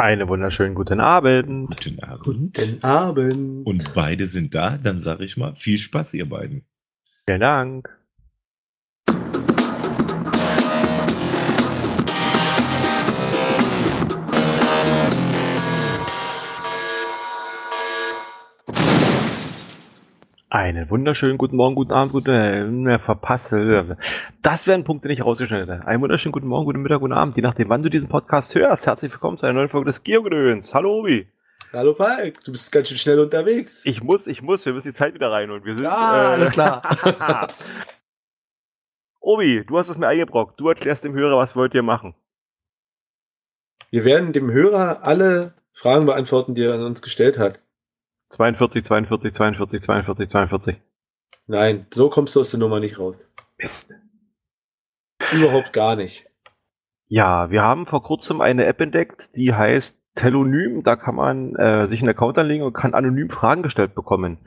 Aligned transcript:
Einen 0.00 0.28
wunderschönen 0.28 0.74
guten 0.74 0.98
Abend. 0.98 1.66
Guten 1.66 2.02
Abend. 2.02 2.24
Guten 2.24 2.82
Abend. 2.82 3.66
Und 3.66 3.92
beide 3.92 4.24
sind 4.24 4.54
da, 4.54 4.78
dann 4.78 4.98
sage 4.98 5.24
ich 5.26 5.36
mal, 5.36 5.54
viel 5.56 5.76
Spaß, 5.76 6.14
ihr 6.14 6.26
beiden. 6.26 6.64
Vielen 7.26 7.40
Dank. 7.40 7.99
Einen 20.52 20.90
wunderschönen 20.90 21.38
guten 21.38 21.54
Morgen, 21.54 21.76
guten 21.76 21.92
Abend, 21.92 22.12
guten 22.12 22.84
äh, 22.88 22.98
verpasse. 22.98 23.96
Das 24.42 24.66
wären 24.66 24.82
Punkte 24.82 25.06
nicht 25.06 25.24
rausgeschnitten. 25.24 25.82
Einen 25.82 26.02
wunderschönen 26.02 26.32
guten 26.32 26.48
Morgen, 26.48 26.64
guten 26.64 26.82
Mittag, 26.82 26.98
guten 26.98 27.12
Abend, 27.12 27.36
je 27.36 27.42
nachdem, 27.42 27.68
wann 27.68 27.82
du 27.82 27.88
diesen 27.88 28.08
Podcast 28.08 28.52
hörst. 28.56 28.84
Herzlich 28.84 29.12
willkommen 29.12 29.38
zu 29.38 29.46
einer 29.46 29.52
neuen 29.52 29.68
Folge 29.68 29.92
des 29.92 30.02
Geogedöns. 30.02 30.74
Hallo 30.74 30.98
Obi. 30.98 31.28
Hallo 31.72 31.94
Falk, 31.94 32.42
du 32.42 32.50
bist 32.50 32.72
ganz 32.72 32.88
schön 32.88 32.98
schnell 32.98 33.20
unterwegs. 33.20 33.86
Ich 33.86 34.02
muss, 34.02 34.26
ich 34.26 34.42
muss, 34.42 34.66
wir 34.66 34.72
müssen 34.72 34.88
die 34.88 34.94
Zeit 34.94 35.14
wieder 35.14 35.30
rein 35.30 35.52
und 35.52 35.64
wir 35.64 35.76
sind. 35.76 35.86
Ah, 35.86 36.32
alles 36.32 36.50
klar. 36.50 36.82
Obi, 39.20 39.64
du 39.64 39.78
hast 39.78 39.88
es 39.88 39.98
mir 39.98 40.08
eingebrockt. 40.08 40.58
Du 40.58 40.68
erklärst 40.68 41.04
dem 41.04 41.14
Hörer, 41.14 41.38
was 41.38 41.54
wollt 41.54 41.74
ihr 41.74 41.84
machen? 41.84 42.16
Wir 43.90 44.04
werden 44.04 44.32
dem 44.32 44.50
Hörer 44.50 45.06
alle 45.06 45.54
Fragen 45.74 46.06
beantworten, 46.06 46.56
die 46.56 46.64
er 46.64 46.74
an 46.74 46.82
uns 46.82 47.02
gestellt 47.02 47.38
hat. 47.38 47.60
42, 48.30 48.84
42, 48.84 49.34
42, 49.34 49.82
42, 49.82 50.30
42. 50.30 50.76
Nein, 51.46 51.86
so 51.90 52.10
kommst 52.10 52.36
du 52.36 52.40
aus 52.40 52.50
der 52.50 52.60
Nummer 52.60 52.80
nicht 52.80 52.98
raus. 52.98 53.32
Mist. 53.58 53.94
Überhaupt 55.32 55.72
gar 55.72 55.96
nicht. 55.96 56.26
Ja, 57.08 57.50
wir 57.50 57.62
haben 57.62 57.86
vor 57.86 58.02
kurzem 58.02 58.40
eine 58.40 58.66
App 58.66 58.80
entdeckt, 58.80 59.30
die 59.34 59.52
heißt 59.52 60.00
Telonym. 60.14 60.84
Da 60.84 60.94
kann 60.96 61.16
man 61.16 61.56
äh, 61.56 61.88
sich 61.88 62.00
einen 62.00 62.10
Account 62.10 62.38
anlegen 62.38 62.64
und 62.64 62.72
kann 62.72 62.94
anonym 62.94 63.30
Fragen 63.30 63.62
gestellt 63.62 63.94
bekommen. 63.94 64.38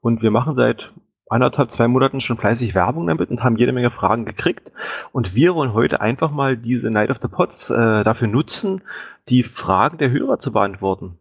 Und 0.00 0.22
wir 0.22 0.30
machen 0.30 0.54
seit 0.54 0.92
anderthalb, 1.28 1.72
zwei 1.72 1.88
Monaten 1.88 2.20
schon 2.20 2.36
fleißig 2.36 2.74
Werbung 2.74 3.06
damit 3.06 3.30
und 3.30 3.42
haben 3.42 3.56
jede 3.56 3.72
Menge 3.72 3.90
Fragen 3.90 4.24
gekriegt. 4.24 4.70
Und 5.12 5.34
wir 5.34 5.54
wollen 5.54 5.72
heute 5.72 6.00
einfach 6.00 6.30
mal 6.30 6.56
diese 6.56 6.90
Night 6.90 7.10
of 7.10 7.18
the 7.20 7.28
Pots 7.28 7.70
äh, 7.70 8.04
dafür 8.04 8.28
nutzen, 8.28 8.82
die 9.28 9.42
Fragen 9.42 9.98
der 9.98 10.10
Hörer 10.10 10.38
zu 10.38 10.52
beantworten. 10.52 11.18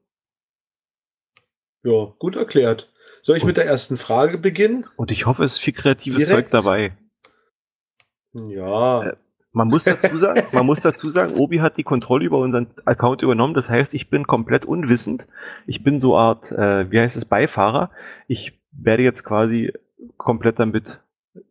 Ja, 1.84 2.14
gut 2.20 2.36
erklärt. 2.36 2.89
Soll 3.22 3.38
ich 3.38 3.44
Und- 3.44 3.48
mit 3.48 3.58
der 3.58 3.66
ersten 3.66 3.98
Frage 3.98 4.38
beginnen? 4.38 4.86
Und 4.95 5.12
ich 5.12 5.26
hoffe, 5.26 5.44
es 5.44 5.53
ist 5.53 5.59
viel 5.59 5.73
kreatives 5.73 6.17
Direkt? 6.17 6.50
Zeug 6.50 6.52
dabei. 6.52 6.98
Ja. 8.34 9.03
Äh, 9.03 9.16
Man 9.56 9.67
muss 9.67 9.84
dazu 9.84 10.17
sagen, 10.17 10.42
man 10.52 10.66
muss 10.66 10.81
dazu 10.81 11.12
sagen, 11.12 11.36
Obi 11.36 11.59
hat 11.62 11.78
die 11.78 11.84
Kontrolle 11.84 12.25
über 12.25 12.40
unseren 12.40 12.67
Account 12.86 13.22
übernommen. 13.22 13.53
Das 13.53 13.70
heißt, 13.70 13.94
ich 13.94 14.09
bin 14.09 14.25
komplett 14.25 14.66
unwissend. 14.66 15.28
Ich 15.67 15.84
bin 15.84 16.02
so 16.02 16.17
Art, 16.17 16.52
äh, 16.52 16.90
wie 16.92 17.00
heißt 17.00 17.16
es, 17.16 17.25
Beifahrer. 17.25 17.92
Ich 18.28 18.59
werde 18.72 19.03
jetzt 19.03 19.23
quasi 19.23 19.72
komplett 20.18 20.58
damit 20.59 21.00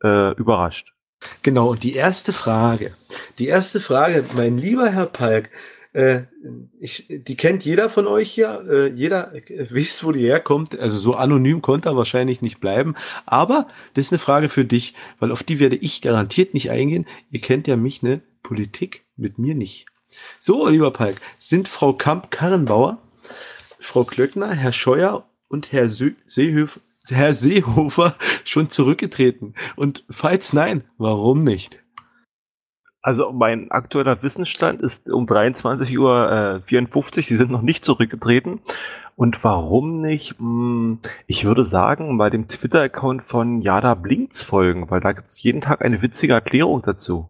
äh, 0.03 0.33
überrascht. 0.35 0.93
Genau, 1.43 1.69
und 1.71 1.85
die 1.85 1.95
erste 1.95 2.33
Frage. 2.33 2.93
Die 3.39 3.47
erste 3.47 3.81
Frage, 3.81 4.25
mein 4.35 4.59
lieber 4.59 4.89
Herr 4.91 5.07
Palk, 5.07 5.51
äh, 5.93 6.23
ich, 6.81 7.07
die 7.09 7.37
kennt 7.37 7.65
jeder 7.65 7.89
von 7.89 8.07
euch 8.07 8.31
hier, 8.31 8.65
äh, 8.69 8.89
jeder 8.89 9.35
äh, 9.35 9.67
wisst, 9.71 10.05
wo 10.05 10.13
die 10.13 10.25
herkommt. 10.25 10.79
Also 10.79 10.99
so 10.99 11.13
anonym 11.15 11.63
konnte 11.63 11.91
er 11.91 11.97
wahrscheinlich 11.97 12.43
nicht 12.43 12.61
bleiben. 12.61 12.95
Aber 13.27 13.69
das 13.95 14.07
ist 14.07 14.13
eine 14.13 14.19
Frage 14.19 14.49
für 14.49 14.65
dich, 14.65 14.95
weil 15.19 15.31
auf 15.31 15.43
die 15.43 15.59
werde 15.59 15.77
ich 15.77 16.01
garantiert 16.01 16.55
nicht 16.55 16.71
eingehen. 16.71 17.07
Ihr 17.31 17.41
kennt 17.41 17.67
ja 17.69 17.77
mich, 17.77 18.03
ne? 18.03 18.23
Politik 18.43 19.05
mit 19.17 19.39
mir 19.39 19.55
nicht. 19.55 19.87
So, 20.41 20.69
lieber 20.69 20.91
Palk, 20.91 21.21
sind 21.39 21.69
Frau 21.69 21.93
Kamp-Karrenbauer, 21.93 22.99
Frau 23.79 24.05
Klöckner, 24.05 24.53
Herr 24.53 24.73
Scheuer 24.73 25.29
und 25.49 25.73
Herr 25.73 25.89
Sö 25.89 26.13
Seehöf 26.27 26.81
Herr 27.09 27.35
Seehofer 27.35 28.17
schon 28.45 28.69
zurückgetreten? 28.69 29.55
Und 29.77 30.05
falls 30.09 30.53
nein, 30.53 30.85
warum 30.99 31.45
nicht? 31.45 31.82
Also 33.03 33.33
mein 33.33 33.71
aktueller 33.73 34.23
Wissensstand 34.23 34.81
ist 34.81 35.11
um 35.11 35.27
23 35.27 35.99
Uhr 35.99 36.31
äh, 36.31 36.61
54. 36.69 37.27
Sie 37.27 37.37
sind 37.37 37.51
noch 37.51 37.63
nicht 37.63 37.85
zurückgetreten. 37.85 38.61
Und 39.17 39.43
warum 39.45 40.01
nicht? 40.01 40.39
Hm, 40.39 41.01
Ich 41.27 41.45
würde 41.45 41.65
sagen, 41.65 42.17
bei 42.17 42.31
dem 42.31 42.49
Twitter-Account 42.49 43.25
von 43.25 43.61
Jada 43.61 43.95
Blinks 43.95 44.45
folgen, 44.45 44.89
weil 44.91 45.01
da 45.01 45.13
gibt 45.13 45.29
es 45.31 45.43
jeden 45.43 45.61
Tag 45.61 45.83
eine 45.83 46.01
witzige 46.01 46.33
Erklärung 46.33 46.83
dazu. 46.83 47.29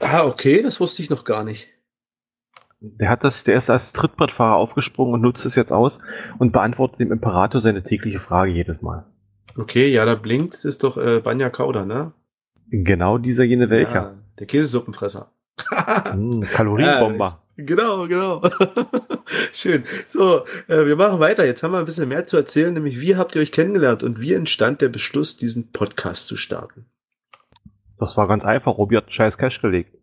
Ah, 0.00 0.24
okay, 0.24 0.62
das 0.62 0.80
wusste 0.80 1.02
ich 1.02 1.10
noch 1.10 1.24
gar 1.24 1.44
nicht. 1.44 1.68
Der 2.80 3.08
hat 3.08 3.24
das, 3.24 3.44
der 3.44 3.56
ist 3.56 3.70
als 3.70 3.92
Trittbrettfahrer 3.92 4.56
aufgesprungen 4.56 5.14
und 5.14 5.22
nutzt 5.22 5.46
es 5.46 5.54
jetzt 5.54 5.72
aus 5.72 6.00
und 6.38 6.52
beantwortet 6.52 7.00
dem 7.00 7.12
Imperator 7.12 7.60
seine 7.62 7.82
tägliche 7.82 8.20
Frage 8.20 8.52
jedes 8.52 8.82
Mal. 8.82 9.06
Okay, 9.56 9.88
ja, 9.90 10.04
da 10.04 10.16
blinkt 10.16 10.64
ist 10.64 10.82
doch 10.84 10.98
äh, 10.98 11.20
Banja 11.20 11.48
Kauder, 11.48 11.86
ne? 11.86 12.12
Genau 12.70 13.18
dieser 13.18 13.44
jene 13.44 13.70
welcher. 13.70 13.94
Ja, 13.94 14.14
der 14.38 14.46
Käsesuppenfresser. 14.46 15.30
Hm, 16.10 16.40
Kalorienbomber. 16.52 17.40
Genau, 17.56 18.08
genau. 18.08 18.42
Schön. 19.52 19.84
So, 20.08 20.44
äh, 20.66 20.86
wir 20.86 20.96
machen 20.96 21.20
weiter. 21.20 21.46
Jetzt 21.46 21.62
haben 21.62 21.72
wir 21.72 21.78
ein 21.78 21.84
bisschen 21.84 22.08
mehr 22.08 22.26
zu 22.26 22.36
erzählen, 22.36 22.74
nämlich 22.74 23.00
wie 23.00 23.14
habt 23.14 23.36
ihr 23.36 23.42
euch 23.42 23.52
kennengelernt 23.52 24.02
und 24.02 24.20
wie 24.20 24.32
entstand 24.32 24.80
der 24.80 24.88
Beschluss, 24.88 25.36
diesen 25.36 25.70
Podcast 25.70 26.26
zu 26.26 26.36
starten? 26.36 26.86
Das 27.98 28.16
war 28.16 28.26
ganz 28.26 28.44
einfach. 28.44 28.76
Robi 28.76 28.96
hat 28.96 29.04
einen 29.04 29.12
scheiß 29.12 29.38
Cash 29.38 29.62
gelegt. 29.62 29.96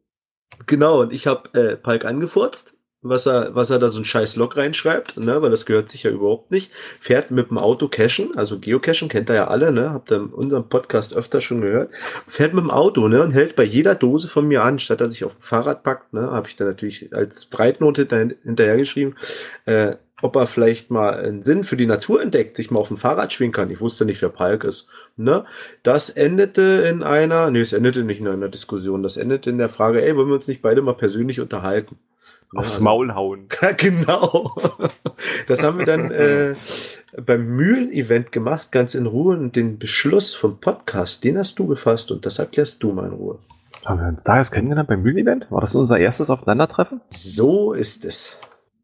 Genau, 0.66 1.02
und 1.02 1.12
ich 1.12 1.28
habe 1.28 1.54
äh, 1.60 1.76
Palk 1.76 2.06
angefurzt, 2.06 2.76
was 3.02 3.26
er, 3.26 3.56
was 3.56 3.72
er 3.72 3.80
da 3.80 3.90
so 3.90 4.00
ein 4.00 4.06
scheiß 4.06 4.36
Log 4.36 4.58
reinschreibt, 4.58 5.18
ne, 5.18 5.42
weil 5.42 5.50
das 5.50 5.66
gehört 5.66 5.90
sich 5.90 6.04
ja 6.04 6.12
überhaupt 6.12 6.52
nicht. 6.52 6.72
Fährt 7.00 7.32
mit 7.32 7.50
dem 7.50 7.58
Auto 7.58 7.88
cashen, 7.88 8.38
also 8.38 8.60
Geocachen 8.60 9.10
kennt 9.10 9.30
ihr 9.30 9.36
ja 9.36 9.48
alle, 9.48 9.72
ne, 9.72 9.92
habt 9.92 10.12
ihr 10.12 10.18
in 10.18 10.28
unserem 10.28 10.70
Podcast 10.70 11.16
öfter 11.16 11.42
schon 11.42 11.62
gehört. 11.62 11.92
Fährt 12.28 12.54
mit 12.54 12.64
dem 12.64 12.72
Auto, 12.72 13.08
ne, 13.08 13.24
und 13.24 13.32
hält 13.32 13.56
bei 13.56 13.64
jeder 13.64 13.96
Dose 13.96 14.28
von 14.28 14.48
mir 14.48 14.64
an, 14.64 14.78
statt 14.78 15.02
dass 15.02 15.14
sich 15.14 15.26
auf 15.26 15.34
dem 15.34 15.42
Fahrrad 15.42 15.84
packt, 15.84 16.14
ne, 16.14 16.32
habe 16.32 16.48
ich 16.48 16.56
dann 16.56 16.68
natürlich 16.68 17.14
als 17.14 17.46
Breitnote 17.48 18.02
hinter, 18.02 18.36
hinterhergeschrieben, 18.44 19.16
äh, 19.66 19.96
ob 20.22 20.36
er 20.36 20.46
vielleicht 20.46 20.92
mal 20.92 21.16
einen 21.16 21.42
Sinn 21.42 21.64
für 21.64 21.78
die 21.78 21.88
Natur 21.88 22.22
entdeckt, 22.22 22.56
sich 22.56 22.70
mal 22.70 22.80
auf 22.80 22.90
dem 22.90 22.98
Fahrrad 22.98 23.34
schwingen 23.34 23.54
kann. 23.54 23.72
Ich 23.72 23.82
wusste 23.82 24.06
nicht, 24.06 24.22
wer 24.22 24.30
Palk 24.30 24.64
ist. 24.64 24.86
Ne? 25.18 25.46
Das 25.82 26.12
endete 26.12 26.86
in 26.88 27.02
einer, 27.02 27.50
nee, 27.50 27.62
es 27.62 27.74
endete 27.74 28.04
nicht 28.04 28.20
in 28.20 28.28
einer 28.28 28.50
Diskussion, 28.50 29.02
das 29.02 29.18
endete 29.18 29.50
in 29.50 29.58
der 29.58 29.70
Frage, 29.70 30.06
ey, 30.06 30.16
wollen 30.16 30.28
wir 30.28 30.36
uns 30.36 30.48
nicht 30.48 30.62
beide 30.62 30.84
mal 30.84 30.94
persönlich 30.94 31.40
unterhalten? 31.42 31.98
Ne, 32.52 32.60
Aufs 32.60 32.72
also- 32.74 32.84
Maul 32.84 33.14
hauen. 33.14 33.48
genau. 33.78 34.56
Das 35.48 35.64
haben 35.64 35.78
wir 35.78 35.86
dann 35.86 36.12
äh, 36.12 36.56
beim 37.22 37.46
Mühlen-Event 37.48 38.32
gemacht, 38.32 38.72
ganz 38.72 38.96
in 38.96 39.06
Ruhe. 39.06 39.38
Und 39.38 39.56
den 39.56 39.80
Beschluss 39.80 40.36
vom 40.36 40.60
Podcast, 40.60 41.24
den 41.24 41.38
hast 41.38 41.58
du 41.60 41.68
gefasst 41.68 42.12
und 42.12 42.26
das 42.26 42.40
erklärst 42.40 42.84
du 42.84 42.92
mal 42.92 43.06
in 43.08 43.14
Ruhe. 43.14 43.40
Haben 43.86 44.00
wir 44.00 44.08
uns 44.10 44.24
da 44.24 44.38
erst 44.38 44.52
kennengelernt 44.52 44.90
beim 44.90 45.02
Mühlen-Event? 45.02 45.50
War 45.50 45.62
das 45.62 45.76
unser 45.76 45.98
erstes 45.98 46.30
Aufeinandertreffen? 46.30 47.02
So 47.10 47.74
ist 47.74 48.06
es. 48.06 48.38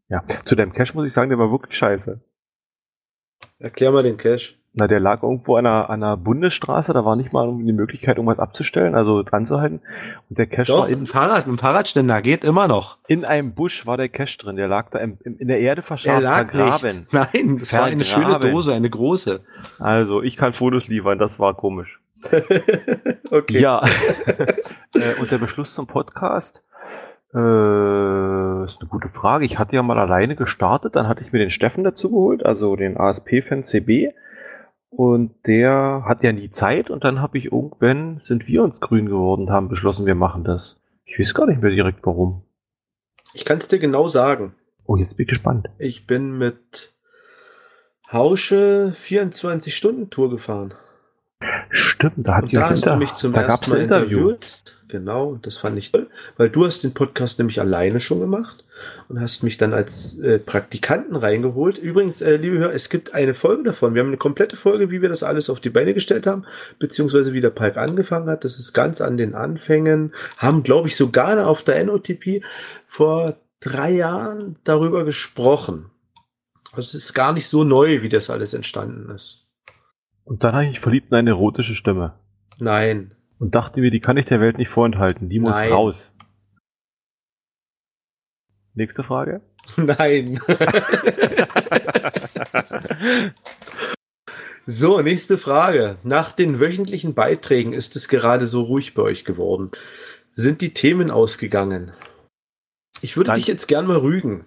Ja. 0.08 0.24
Zu 0.44 0.56
deinem 0.56 0.72
Cash 0.72 0.94
muss 0.94 1.06
ich 1.06 1.12
sagen, 1.12 1.28
der 1.28 1.38
war 1.38 1.50
wirklich 1.50 1.76
scheiße. 1.76 2.20
Erklär 3.58 3.92
mal 3.92 4.02
den 4.02 4.16
Cash. 4.16 4.57
Na, 4.74 4.86
der 4.86 5.00
lag 5.00 5.22
irgendwo 5.22 5.56
an 5.56 5.66
einer, 5.66 5.90
an 5.90 6.02
einer 6.02 6.16
Bundesstraße, 6.16 6.92
da 6.92 7.04
war 7.04 7.16
nicht 7.16 7.32
mal 7.32 7.46
irgendwie 7.46 7.64
die 7.64 7.72
Möglichkeit, 7.72 8.16
irgendwas 8.16 8.38
abzustellen, 8.38 8.94
also 8.94 9.22
dran 9.22 9.46
zu 9.46 9.60
halten. 9.60 9.80
Und 10.28 10.38
der 10.38 10.46
Cash 10.46 10.68
Doch, 10.68 10.82
war 10.82 10.88
im 10.88 11.00
in, 11.00 11.06
Fahrrad, 11.06 11.46
im 11.46 11.58
Fahrradständer 11.58 12.20
geht 12.22 12.44
immer 12.44 12.68
noch. 12.68 12.98
in 13.08 13.24
einem 13.24 13.54
Busch 13.54 13.86
war 13.86 13.96
der 13.96 14.08
Cash 14.08 14.36
drin, 14.38 14.56
der 14.56 14.68
lag 14.68 14.90
da 14.90 14.98
im, 14.98 15.18
im, 15.24 15.38
in 15.38 15.48
der 15.48 15.60
Erde 15.60 15.80
Er 15.80 15.84
verscharrt, 15.84 16.22
lag 16.22 16.50
vergraben. 16.50 16.98
nicht. 16.98 17.12
Nein, 17.12 17.58
das 17.58 17.72
war 17.72 17.84
eine 17.84 18.04
schöne 18.04 18.30
Vergraben. 18.30 18.52
Dose, 18.52 18.74
eine 18.74 18.90
große. 18.90 19.40
Also, 19.78 20.22
ich 20.22 20.36
kann 20.36 20.52
Fotos 20.52 20.86
liefern, 20.86 21.18
das 21.18 21.38
war 21.38 21.54
komisch. 21.54 21.98
okay. 23.30 23.60
Ja. 23.60 23.82
äh, 24.94 25.20
und 25.20 25.30
der 25.30 25.38
Beschluss 25.38 25.74
zum 25.74 25.86
Podcast 25.86 26.62
äh, 27.34 28.64
ist 28.64 28.80
eine 28.80 28.88
gute 28.88 29.08
Frage. 29.08 29.44
Ich 29.44 29.58
hatte 29.58 29.76
ja 29.76 29.82
mal 29.82 29.98
alleine 29.98 30.36
gestartet, 30.36 30.96
dann 30.96 31.08
hatte 31.08 31.22
ich 31.22 31.32
mir 31.32 31.38
den 31.38 31.50
Steffen 31.50 31.84
dazu 31.84 32.10
geholt, 32.10 32.44
also 32.44 32.76
den 32.76 32.96
ASP-Fan 32.96 33.64
CB. 33.64 34.12
Und 34.90 35.34
der 35.46 36.04
hat 36.06 36.22
ja 36.22 36.32
nie 36.32 36.50
Zeit 36.50 36.90
und 36.90 37.04
dann 37.04 37.20
habe 37.20 37.38
ich 37.38 37.46
irgendwann, 37.46 38.20
sind 38.22 38.46
wir 38.46 38.62
uns 38.62 38.80
grün 38.80 39.06
geworden 39.06 39.42
und 39.42 39.50
haben 39.50 39.68
beschlossen, 39.68 40.06
wir 40.06 40.14
machen 40.14 40.44
das. 40.44 40.80
Ich 41.04 41.18
weiß 41.18 41.34
gar 41.34 41.46
nicht 41.46 41.60
mehr 41.60 41.70
direkt 41.70 42.04
warum. 42.04 42.42
Ich 43.34 43.44
kann 43.44 43.58
es 43.58 43.68
dir 43.68 43.78
genau 43.78 44.08
sagen. 44.08 44.54
Oh, 44.84 44.96
jetzt 44.96 45.16
bin 45.16 45.24
ich 45.24 45.28
gespannt. 45.28 45.68
Ich 45.78 46.06
bin 46.06 46.38
mit 46.38 46.94
Hausche 48.10 48.94
24 48.96 49.76
Stunden 49.76 50.08
Tour 50.08 50.30
gefahren. 50.30 50.72
Stimmt, 51.70 52.14
da 52.16 52.36
hat 52.36 52.44
Und 52.44 52.56
da 52.56 52.70
hast 52.70 52.86
du 52.86 52.96
mich 52.96 53.14
zum 53.14 53.34
ersten 53.34 53.70
Mal 53.70 53.80
Interview. 53.80 54.30
interviewt. 54.30 54.62
Genau, 54.88 55.38
das 55.42 55.58
fand 55.58 55.76
ich 55.76 55.92
toll, 55.92 56.06
weil 56.38 56.48
du 56.48 56.64
hast 56.64 56.82
den 56.82 56.94
Podcast 56.94 57.38
nämlich 57.38 57.60
alleine 57.60 58.00
schon 58.00 58.20
gemacht 58.20 58.64
und 59.08 59.20
hast 59.20 59.42
mich 59.42 59.58
dann 59.58 59.74
als 59.74 60.18
äh, 60.18 60.38
Praktikanten 60.38 61.14
reingeholt. 61.14 61.76
Übrigens, 61.76 62.22
äh, 62.22 62.36
liebe 62.36 62.56
Hörer, 62.56 62.72
es 62.72 62.88
gibt 62.88 63.12
eine 63.12 63.34
Folge 63.34 63.64
davon. 63.64 63.94
Wir 63.94 64.00
haben 64.00 64.08
eine 64.08 64.16
komplette 64.16 64.56
Folge, 64.56 64.90
wie 64.90 65.02
wir 65.02 65.10
das 65.10 65.22
alles 65.22 65.50
auf 65.50 65.60
die 65.60 65.68
Beine 65.68 65.92
gestellt 65.92 66.26
haben, 66.26 66.44
beziehungsweise 66.78 67.34
wie 67.34 67.42
der 67.42 67.50
Palk 67.50 67.76
angefangen 67.76 68.30
hat. 68.30 68.44
Das 68.44 68.58
ist 68.58 68.72
ganz 68.72 69.02
an 69.02 69.18
den 69.18 69.34
Anfängen. 69.34 70.14
Haben, 70.38 70.62
glaube 70.62 70.88
ich, 70.88 70.96
sogar 70.96 71.46
auf 71.46 71.62
der 71.62 71.84
NOTP 71.84 72.42
vor 72.86 73.36
drei 73.60 73.90
Jahren 73.90 74.56
darüber 74.64 75.04
gesprochen. 75.04 75.90
Also 76.72 76.96
es 76.96 77.04
ist 77.04 77.12
gar 77.12 77.34
nicht 77.34 77.48
so 77.48 77.62
neu, 77.62 78.00
wie 78.00 78.08
das 78.08 78.30
alles 78.30 78.54
entstanden 78.54 79.10
ist. 79.10 79.47
Und 80.28 80.44
dann 80.44 80.52
habe 80.52 80.64
ich 80.66 80.72
mich 80.72 80.80
verliebt 80.80 81.10
in 81.10 81.16
eine 81.16 81.30
erotische 81.30 81.74
Stimme. 81.74 82.12
Nein. 82.58 83.14
Und 83.38 83.54
dachte 83.54 83.80
mir, 83.80 83.90
die 83.90 84.00
kann 84.00 84.18
ich 84.18 84.26
der 84.26 84.42
Welt 84.42 84.58
nicht 84.58 84.68
vorenthalten. 84.68 85.30
Die 85.30 85.40
muss 85.40 85.52
Nein. 85.52 85.72
raus. 85.72 86.12
Nächste 88.74 89.02
Frage. 89.02 89.40
Nein. 89.78 90.38
so, 94.66 95.00
nächste 95.00 95.38
Frage. 95.38 95.96
Nach 96.02 96.32
den 96.32 96.60
wöchentlichen 96.60 97.14
Beiträgen 97.14 97.72
ist 97.72 97.96
es 97.96 98.08
gerade 98.08 98.46
so 98.46 98.64
ruhig 98.64 98.92
bei 98.92 99.00
euch 99.00 99.24
geworden. 99.24 99.70
Sind 100.32 100.60
die 100.60 100.74
Themen 100.74 101.10
ausgegangen? 101.10 101.92
Ich 103.00 103.16
würde 103.16 103.30
Nein. 103.30 103.38
dich 103.38 103.46
jetzt 103.46 103.66
gern 103.66 103.86
mal 103.86 103.96
rügen. 103.96 104.44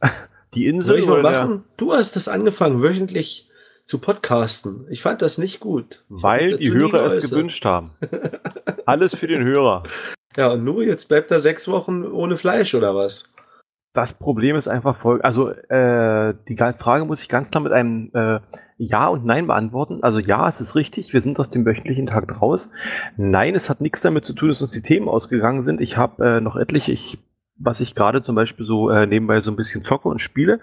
Die 0.54 0.66
Soll 0.66 0.74
Insel 0.74 0.98
ich 1.00 1.06
mal 1.06 1.18
oder 1.20 1.30
der, 1.30 1.46
machen? 1.46 1.64
Du 1.76 1.94
hast 1.94 2.14
das 2.14 2.28
angefangen, 2.28 2.80
wöchentlich 2.80 3.49
zu 3.90 3.98
podcasten. 3.98 4.86
Ich 4.88 5.02
fand 5.02 5.20
das 5.20 5.36
nicht 5.36 5.58
gut. 5.58 6.04
Ich 6.08 6.22
weil 6.22 6.58
die 6.58 6.72
Hörer 6.72 7.06
es 7.06 7.28
gewünscht 7.28 7.64
haben. 7.64 7.90
Alles 8.86 9.16
für 9.16 9.26
den 9.26 9.42
Hörer. 9.42 9.82
Ja, 10.36 10.52
und 10.52 10.62
nur 10.62 10.84
jetzt 10.84 11.08
bleibt 11.08 11.32
er 11.32 11.40
sechs 11.40 11.66
Wochen 11.66 12.04
ohne 12.04 12.36
Fleisch 12.36 12.72
oder 12.76 12.94
was? 12.94 13.34
Das 13.92 14.14
Problem 14.14 14.54
ist 14.54 14.68
einfach 14.68 14.96
folgendes. 14.96 15.24
Also 15.24 15.50
äh, 15.50 16.34
die 16.48 16.56
Frage 16.56 17.04
muss 17.04 17.20
ich 17.20 17.28
ganz 17.28 17.50
klar 17.50 17.64
mit 17.64 17.72
einem 17.72 18.12
äh, 18.14 18.38
Ja 18.78 19.08
und 19.08 19.26
Nein 19.26 19.48
beantworten. 19.48 20.04
Also 20.04 20.20
ja, 20.20 20.48
es 20.48 20.60
ist 20.60 20.76
richtig, 20.76 21.12
wir 21.12 21.22
sind 21.22 21.40
aus 21.40 21.50
dem 21.50 21.66
wöchentlichen 21.66 22.06
Tag 22.06 22.40
raus. 22.40 22.70
Nein, 23.16 23.56
es 23.56 23.68
hat 23.68 23.80
nichts 23.80 24.02
damit 24.02 24.24
zu 24.24 24.34
tun, 24.34 24.50
dass 24.50 24.62
uns 24.62 24.70
die 24.70 24.82
Themen 24.82 25.08
ausgegangen 25.08 25.64
sind. 25.64 25.80
Ich 25.80 25.96
habe 25.96 26.24
äh, 26.24 26.40
noch 26.40 26.54
etliche, 26.54 26.92
ich, 26.92 27.18
was 27.58 27.80
ich 27.80 27.96
gerade 27.96 28.22
zum 28.22 28.36
Beispiel 28.36 28.66
so 28.66 28.88
äh, 28.88 29.08
nebenbei 29.08 29.40
so 29.40 29.50
ein 29.50 29.56
bisschen 29.56 29.82
zocke 29.82 30.08
und 30.08 30.20
spiele. 30.20 30.60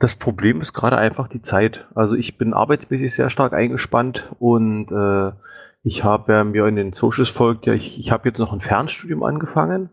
Das 0.00 0.16
Problem 0.16 0.62
ist 0.62 0.72
gerade 0.72 0.96
einfach 0.96 1.28
die 1.28 1.42
Zeit. 1.42 1.86
Also 1.94 2.14
ich 2.14 2.38
bin 2.38 2.54
arbeitsmäßig 2.54 3.14
sehr 3.14 3.28
stark 3.28 3.52
eingespannt 3.52 4.24
und 4.38 4.90
äh, 4.90 5.32
ich 5.82 6.04
habe 6.04 6.32
ja 6.32 6.42
mir 6.42 6.66
in 6.66 6.76
den 6.76 6.94
Socials 6.94 7.28
folgt, 7.28 7.66
ja, 7.66 7.74
ich, 7.74 7.98
ich 7.98 8.10
habe 8.10 8.28
jetzt 8.28 8.38
noch 8.38 8.54
ein 8.54 8.62
Fernstudium 8.62 9.22
angefangen. 9.22 9.90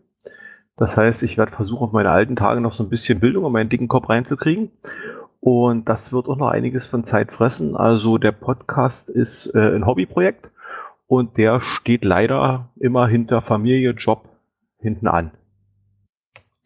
Das 0.78 0.96
heißt, 0.96 1.22
ich 1.24 1.36
werde 1.36 1.52
versuchen, 1.52 1.84
auf 1.84 1.92
meine 1.92 2.10
alten 2.10 2.36
Tage 2.36 2.62
noch 2.62 2.72
so 2.72 2.84
ein 2.84 2.88
bisschen 2.88 3.20
Bildung 3.20 3.44
in 3.44 3.52
meinen 3.52 3.68
dicken 3.68 3.88
Kopf 3.88 4.08
reinzukriegen. 4.08 4.70
Und 5.40 5.90
das 5.90 6.10
wird 6.10 6.26
auch 6.26 6.36
noch 6.36 6.48
einiges 6.48 6.86
von 6.86 7.04
Zeit 7.04 7.30
fressen. 7.30 7.76
Also 7.76 8.16
der 8.16 8.32
Podcast 8.32 9.10
ist 9.10 9.54
äh, 9.54 9.74
ein 9.74 9.84
Hobbyprojekt 9.84 10.50
und 11.06 11.36
der 11.36 11.60
steht 11.60 12.02
leider 12.02 12.70
immer 12.80 13.08
hinter 13.08 13.42
Familie, 13.42 13.90
Job 13.90 14.26
hinten 14.80 15.06
an. 15.06 15.32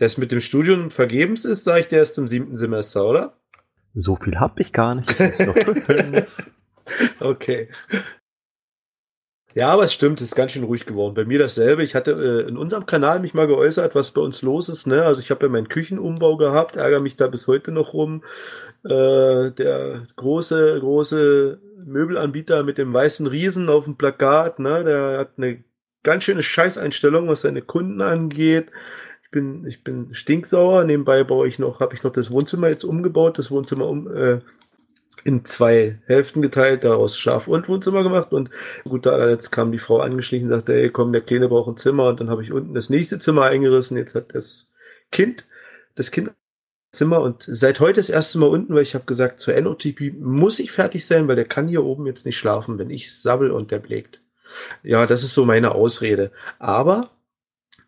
Das 0.02 0.18
mit 0.18 0.32
dem 0.32 0.40
Studium 0.40 0.90
vergebens 0.90 1.44
ist, 1.44 1.62
sage 1.62 1.78
ich 1.78 1.86
dir 1.86 1.98
erst 1.98 2.18
im 2.18 2.26
siebten 2.26 2.56
Semester, 2.56 3.06
oder? 3.06 3.36
So 3.94 4.16
viel 4.16 4.40
habe 4.40 4.60
ich 4.60 4.72
gar 4.72 4.96
nicht. 4.96 5.14
Ich. 5.20 5.46
Okay. 7.20 7.68
Ja, 9.54 9.68
aber 9.68 9.84
es 9.84 9.92
stimmt, 9.92 10.20
es 10.20 10.30
ist 10.30 10.34
ganz 10.34 10.50
schön 10.50 10.64
ruhig 10.64 10.86
geworden. 10.86 11.14
Bei 11.14 11.24
mir 11.24 11.38
dasselbe. 11.38 11.84
Ich 11.84 11.94
hatte 11.94 12.10
äh, 12.10 12.48
in 12.48 12.56
unserem 12.56 12.84
Kanal 12.84 13.20
mich 13.20 13.32
mal 13.32 13.46
geäußert, 13.46 13.94
was 13.94 14.10
bei 14.10 14.20
uns 14.20 14.42
los 14.42 14.68
ist. 14.68 14.88
Ne? 14.88 15.04
Also 15.04 15.20
ich 15.20 15.30
habe 15.30 15.46
ja 15.46 15.52
meinen 15.52 15.68
Küchenumbau 15.68 16.36
gehabt, 16.36 16.74
ärgere 16.74 17.00
mich 17.00 17.16
da 17.16 17.28
bis 17.28 17.46
heute 17.46 17.70
noch 17.70 17.94
rum. 17.94 18.24
Äh, 18.84 19.52
der 19.52 20.08
große, 20.16 20.80
große 20.80 21.60
Möbelanbieter 21.84 22.64
mit 22.64 22.76
dem 22.76 22.92
weißen 22.92 23.28
Riesen 23.28 23.68
auf 23.68 23.84
dem 23.84 23.96
Plakat, 23.96 24.58
ne? 24.58 24.82
der 24.82 25.18
hat 25.18 25.34
eine 25.36 25.62
ganz 26.02 26.24
schöne 26.24 26.42
Scheißeinstellung, 26.42 27.28
was 27.28 27.42
seine 27.42 27.62
Kunden 27.62 28.02
angeht. 28.02 28.66
Ich 29.32 29.40
bin, 29.40 29.66
ich 29.66 29.82
bin 29.82 30.12
stinksauer. 30.12 30.84
Nebenbei 30.84 31.24
baue 31.24 31.48
ich 31.48 31.58
noch, 31.58 31.80
habe 31.80 31.94
ich 31.94 32.02
noch 32.02 32.12
das 32.12 32.30
Wohnzimmer 32.30 32.68
jetzt 32.68 32.84
umgebaut, 32.84 33.38
das 33.38 33.50
Wohnzimmer 33.50 33.88
um, 33.88 34.14
äh, 34.14 34.40
in 35.24 35.46
zwei 35.46 36.00
Hälften 36.04 36.42
geteilt, 36.42 36.84
daraus 36.84 37.18
Schlaf- 37.18 37.48
und 37.48 37.66
Wohnzimmer 37.66 38.02
gemacht. 38.02 38.34
Und 38.34 38.50
gut, 38.84 39.06
da 39.06 39.30
jetzt 39.30 39.50
kam 39.50 39.72
die 39.72 39.78
Frau 39.78 40.00
angeschlichen 40.00 40.48
und 40.48 40.54
sagte, 40.54 40.74
ey, 40.74 40.90
komm, 40.90 41.12
der 41.12 41.22
Kleine 41.22 41.48
braucht 41.48 41.70
ein 41.70 41.78
Zimmer. 41.78 42.08
Und 42.08 42.20
dann 42.20 42.28
habe 42.28 42.42
ich 42.42 42.52
unten 42.52 42.74
das 42.74 42.90
nächste 42.90 43.18
Zimmer 43.20 43.44
eingerissen. 43.44 43.96
Jetzt 43.96 44.14
hat 44.14 44.34
das 44.34 44.70
Kind, 45.10 45.48
das 45.94 46.10
Kind 46.10 46.32
Zimmer 46.90 47.22
und 47.22 47.46
seit 47.48 47.80
heute 47.80 48.00
das 48.00 48.10
erste 48.10 48.38
Mal 48.38 48.50
unten, 48.50 48.74
weil 48.74 48.82
ich 48.82 48.94
habe 48.94 49.06
gesagt, 49.06 49.40
zur 49.40 49.58
NOTP 49.58 50.12
muss 50.20 50.58
ich 50.58 50.72
fertig 50.72 51.06
sein, 51.06 51.26
weil 51.26 51.36
der 51.36 51.46
kann 51.46 51.68
hier 51.68 51.84
oben 51.84 52.04
jetzt 52.04 52.26
nicht 52.26 52.36
schlafen, 52.36 52.78
wenn 52.78 52.90
ich 52.90 53.18
sabbel 53.18 53.50
und 53.50 53.70
der 53.70 53.78
blägt. 53.78 54.20
Ja, 54.82 55.06
das 55.06 55.22
ist 55.22 55.32
so 55.32 55.46
meine 55.46 55.74
Ausrede. 55.74 56.32
Aber 56.58 57.08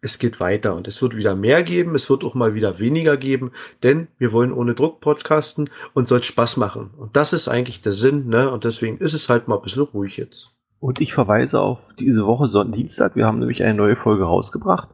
es 0.05 0.19
geht 0.19 0.39
weiter 0.39 0.77
und 0.77 0.87
es 0.87 1.01
wird 1.01 1.17
wieder 1.17 1.35
mehr 1.35 1.63
geben, 1.63 1.95
es 1.95 2.11
wird 2.11 2.25
auch 2.25 2.35
mal 2.35 2.55
wieder 2.55 2.79
weniger 2.79 3.17
geben, 3.17 3.53
denn 3.83 4.09
wir 4.19 4.33
wollen 4.33 4.53
ohne 4.53 4.75
Druck 4.75 5.01
podcasten 5.01 5.71
und 5.95 6.07
soll 6.07 6.23
Spaß 6.23 6.59
machen. 6.59 6.91
Und 6.99 7.17
das 7.17 7.33
ist 7.33 7.49
eigentlich 7.49 7.81
der 7.81 7.93
Sinn, 7.93 8.29
ne? 8.29 8.51
Und 8.51 8.65
deswegen 8.65 8.99
ist 8.99 9.15
es 9.15 9.29
halt 9.31 9.49
mal 9.49 9.57
ein 9.57 9.63
bisschen 9.63 9.85
ruhig 9.85 10.19
jetzt. 10.19 10.51
Und 10.79 11.01
ich 11.01 11.15
verweise 11.15 11.61
auf 11.61 11.79
diese 11.99 12.27
Woche 12.27 12.49
Sonntag, 12.49 12.77
Dienstag. 12.77 13.17
Wir 13.17 13.25
haben 13.25 13.39
nämlich 13.39 13.63
eine 13.63 13.73
neue 13.73 13.97
Folge 13.97 14.25
rausgebracht 14.25 14.91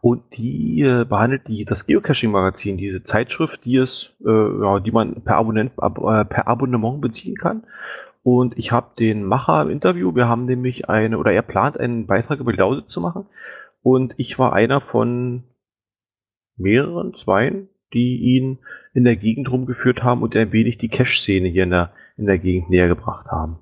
und 0.00 0.22
die 0.36 0.82
äh, 0.82 1.04
behandelt 1.04 1.46
die, 1.46 1.64
das 1.64 1.86
Geocaching-Magazin, 1.86 2.76
diese 2.76 3.04
Zeitschrift, 3.04 3.64
die 3.64 3.76
es, 3.76 4.10
äh, 4.26 4.28
ja, 4.28 4.80
die 4.80 4.90
man 4.90 5.22
per, 5.22 5.36
Abonnent, 5.36 5.72
ab, 5.76 5.98
äh, 5.98 6.24
per 6.24 6.48
Abonnement 6.48 7.00
beziehen 7.00 7.36
kann. 7.36 7.62
Und 8.24 8.58
ich 8.58 8.72
habe 8.72 8.88
den 8.98 9.24
Macher 9.24 9.62
im 9.62 9.70
Interview. 9.70 10.14
Wir 10.16 10.28
haben 10.28 10.46
nämlich 10.46 10.88
eine, 10.88 11.18
oder 11.18 11.30
er 11.30 11.42
plant 11.42 11.78
einen 11.78 12.08
Beitrag 12.08 12.40
über 12.40 12.52
Lausitz 12.52 12.88
zu 12.88 13.00
machen. 13.00 13.26
Und 13.82 14.14
ich 14.16 14.38
war 14.38 14.52
einer 14.52 14.80
von 14.80 15.44
mehreren, 16.56 17.14
zweien, 17.14 17.68
die 17.92 18.18
ihn 18.18 18.58
in 18.92 19.04
der 19.04 19.16
Gegend 19.16 19.50
rumgeführt 19.50 20.02
haben 20.02 20.22
und 20.22 20.36
ein 20.36 20.52
wenig 20.52 20.78
die 20.78 20.88
Cache-Szene 20.88 21.48
hier 21.48 21.64
in 21.64 21.70
der, 21.70 21.92
in 22.16 22.26
der 22.26 22.38
Gegend 22.38 22.70
näher 22.70 22.88
gebracht 22.88 23.26
haben. 23.26 23.58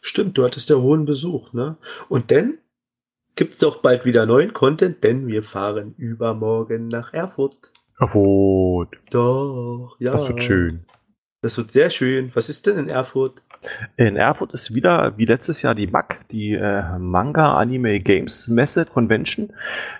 Stimmt, 0.00 0.38
du 0.38 0.44
hattest 0.44 0.70
ja 0.70 0.76
hohen 0.76 1.04
Besuch, 1.04 1.52
ne? 1.52 1.76
Und 2.08 2.30
dann 2.30 2.58
gibt's 3.36 3.64
auch 3.64 3.78
bald 3.78 4.04
wieder 4.04 4.26
neuen 4.26 4.52
Content, 4.52 5.02
denn 5.02 5.26
wir 5.26 5.42
fahren 5.42 5.94
übermorgen 5.96 6.88
nach 6.88 7.12
Erfurt. 7.12 7.72
Erfurt. 7.98 8.96
Doch, 9.10 9.96
ja. 9.98 10.12
Das 10.12 10.28
wird 10.28 10.42
schön. 10.42 10.86
Das 11.44 11.58
wird 11.58 11.72
sehr 11.72 11.90
schön. 11.90 12.30
Was 12.32 12.48
ist 12.48 12.66
denn 12.66 12.78
in 12.78 12.88
Erfurt? 12.88 13.42
In 13.98 14.16
Erfurt 14.16 14.54
ist 14.54 14.74
wieder 14.74 15.18
wie 15.18 15.26
letztes 15.26 15.60
Jahr 15.60 15.74
die 15.74 15.86
MAC, 15.86 16.26
die 16.30 16.54
äh, 16.54 16.98
Manga 16.98 17.58
Anime 17.58 18.00
Games 18.00 18.48
Messe 18.48 18.86
Convention. 18.86 19.52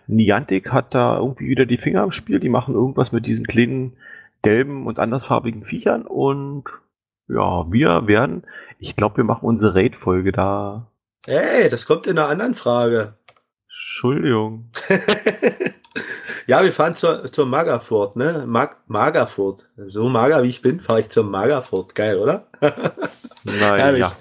Niantic 0.06 0.73
hat 0.73 0.94
da 0.94 1.19
irgendwie 1.19 1.49
wieder 1.50 1.67
die 1.67 1.76
Finger 1.76 2.02
im 2.02 2.12
Spiel. 2.12 2.41
Die 2.41 2.49
machen 2.49 2.73
irgendwas 2.73 3.13
mit 3.13 3.27
diesen 3.27 3.46
kleinen 3.46 3.98
gelben 4.41 4.86
und 4.86 4.98
andersfarbigen 4.98 5.67
Viechern 5.67 6.06
und 6.06 6.65
ja, 7.29 7.70
wir 7.70 8.06
werden, 8.06 8.44
ich 8.79 8.96
glaube, 8.96 9.19
wir 9.19 9.24
machen 9.24 9.44
unsere 9.44 9.74
Raid-Folge 9.74 10.32
da. 10.32 10.86
Hey, 11.27 11.69
das 11.69 11.84
kommt 11.84 12.06
in 12.06 12.19
einer 12.19 12.31
anderen 12.31 12.55
Frage. 12.55 13.19
Entschuldigung. 13.69 14.70
ja, 16.46 16.63
wir 16.63 16.72
fahren 16.72 16.94
zur, 16.94 17.24
zur 17.24 17.46
Magerfurt, 17.46 18.17
ne? 18.17 18.44
Mag 18.46 18.79
Magerfurt. 18.86 19.69
So 19.86 20.08
mager 20.08 20.43
wie 20.43 20.48
ich 20.48 20.63
bin, 20.63 20.81
fahre 20.81 21.01
ich 21.01 21.08
zur 21.10 21.24
Magerfurt. 21.24 21.94
Geil, 21.94 22.19
oder? 22.19 22.46
Herrlich. 23.46 24.01
Naja, 24.01 24.13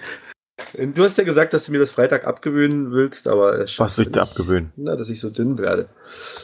Du 0.95 1.03
hast 1.03 1.17
ja 1.17 1.23
gesagt, 1.23 1.53
dass 1.53 1.65
du 1.65 1.71
mir 1.71 1.79
das 1.79 1.91
Freitag 1.91 2.25
abgewöhnen 2.25 2.91
willst, 2.91 3.27
aber 3.27 3.59
was 3.59 3.71
schaffst 3.71 3.99
ich 3.99 4.11
du 4.11 4.19
nicht. 4.19 4.29
abgewöhnen? 4.29 4.71
Na, 4.75 4.95
dass 4.95 5.09
ich 5.09 5.19
so 5.19 5.29
dünn 5.29 5.57
werde. 5.57 5.89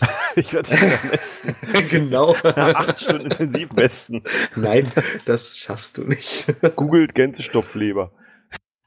Ich 0.35 0.53
werde 0.53 0.69
dich 0.69 0.81
am 0.83 1.09
besten 1.09 1.55
genau. 1.89 2.35
acht 2.43 3.01
Stunden 3.01 3.31
intensiv 3.31 3.69
besten. 3.69 4.23
Nein, 4.55 4.89
das 5.25 5.57
schaffst 5.57 5.97
du 5.97 6.03
nicht. 6.03 6.45
Googelt 6.75 7.15
Gänsestopfleber. 7.15 8.11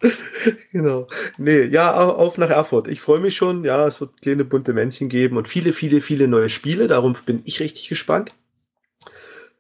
genau. 0.73 1.06
Nee, 1.38 1.64
ja, 1.64 1.94
au- 1.94 2.14
auf 2.16 2.38
nach 2.38 2.50
Erfurt. 2.50 2.88
Ich 2.88 3.00
freue 3.00 3.21
mich 3.21 3.37
schon. 3.37 3.64
Ja, 3.64 3.87
es 3.87 4.00
wird 4.00 4.21
kleine 4.23 4.44
bunte 4.44 4.73
Männchen 4.73 5.09
geben 5.09 5.37
und 5.37 5.49
viele, 5.49 5.73
viele, 5.73 6.00
viele 6.00 6.28
neue 6.28 6.49
Spiele. 6.49 6.88
Darum 6.88 7.16
bin 7.26 7.42
ich 7.44 7.61
richtig 7.61 7.88
gespannt. 7.88 8.35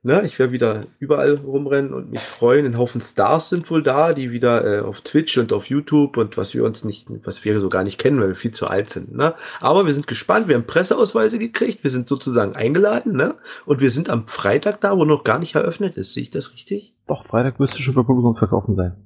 Ne, 0.04 0.22
ich 0.26 0.40
werde 0.40 0.52
wieder 0.52 0.80
überall 0.98 1.36
rumrennen 1.36 1.94
und 1.94 2.10
mich 2.10 2.18
freuen. 2.18 2.66
Ein 2.66 2.76
Haufen 2.76 3.00
Stars 3.00 3.50
sind 3.50 3.70
wohl 3.70 3.84
da, 3.84 4.12
die 4.14 4.32
wieder 4.32 4.64
äh, 4.64 4.80
auf 4.80 5.00
Twitch 5.02 5.38
und 5.38 5.52
auf 5.52 5.66
YouTube 5.66 6.16
und 6.16 6.36
was 6.36 6.54
wir 6.54 6.64
uns 6.64 6.82
nicht, 6.82 7.06
was 7.22 7.44
wir 7.44 7.60
so 7.60 7.68
gar 7.68 7.84
nicht 7.84 8.00
kennen, 8.00 8.20
weil 8.20 8.26
wir 8.30 8.34
viel 8.34 8.50
zu 8.50 8.66
alt 8.66 8.90
sind. 8.90 9.14
Ne? 9.14 9.34
Aber 9.60 9.86
wir 9.86 9.94
sind 9.94 10.08
gespannt. 10.08 10.48
Wir 10.48 10.56
haben 10.56 10.66
Presseausweise 10.66 11.38
gekriegt. 11.38 11.84
Wir 11.84 11.90
sind 11.92 12.08
sozusagen 12.08 12.56
eingeladen. 12.56 13.12
Ne? 13.16 13.36
Und 13.64 13.80
wir 13.80 13.90
sind 13.90 14.10
am 14.10 14.26
Freitag 14.26 14.80
da, 14.80 14.96
wo 14.96 15.04
noch 15.04 15.22
gar 15.22 15.38
nicht 15.38 15.54
eröffnet 15.54 15.96
ist. 15.96 16.14
Sehe 16.14 16.24
ich 16.24 16.30
das 16.32 16.52
richtig? 16.52 16.94
Doch, 17.06 17.24
Freitag 17.26 17.60
müsste 17.60 17.78
schon 17.80 17.94
für 17.94 18.02
Publikum 18.02 18.34
verkaufen 18.36 18.74
sein. 18.74 18.96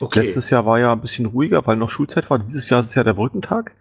Letztes 0.00 0.50
Jahr 0.50 0.64
war 0.64 0.78
ja 0.78 0.92
ein 0.92 1.00
bisschen 1.00 1.26
ruhiger, 1.26 1.66
weil 1.66 1.76
noch 1.76 1.90
Schulzeit 1.90 2.30
war. 2.30 2.38
Dieses 2.38 2.70
Jahr 2.70 2.86
ist 2.86 2.94
ja 2.94 3.02
der 3.02 3.14
Brückentag. 3.14 3.74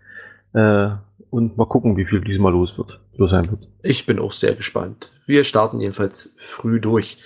Äh, 0.53 0.89
und 1.29 1.57
mal 1.57 1.67
gucken, 1.67 1.97
wie 1.97 2.05
viel 2.05 2.21
diesmal 2.21 2.51
los 2.51 2.77
wird, 2.77 2.99
los 3.17 3.31
sein 3.31 3.51
wird. 3.51 3.67
Ich 3.83 4.05
bin 4.05 4.19
auch 4.19 4.31
sehr 4.31 4.55
gespannt. 4.55 5.11
Wir 5.25 5.43
starten 5.43 5.79
jedenfalls 5.79 6.33
früh 6.37 6.79
durch. 6.79 7.17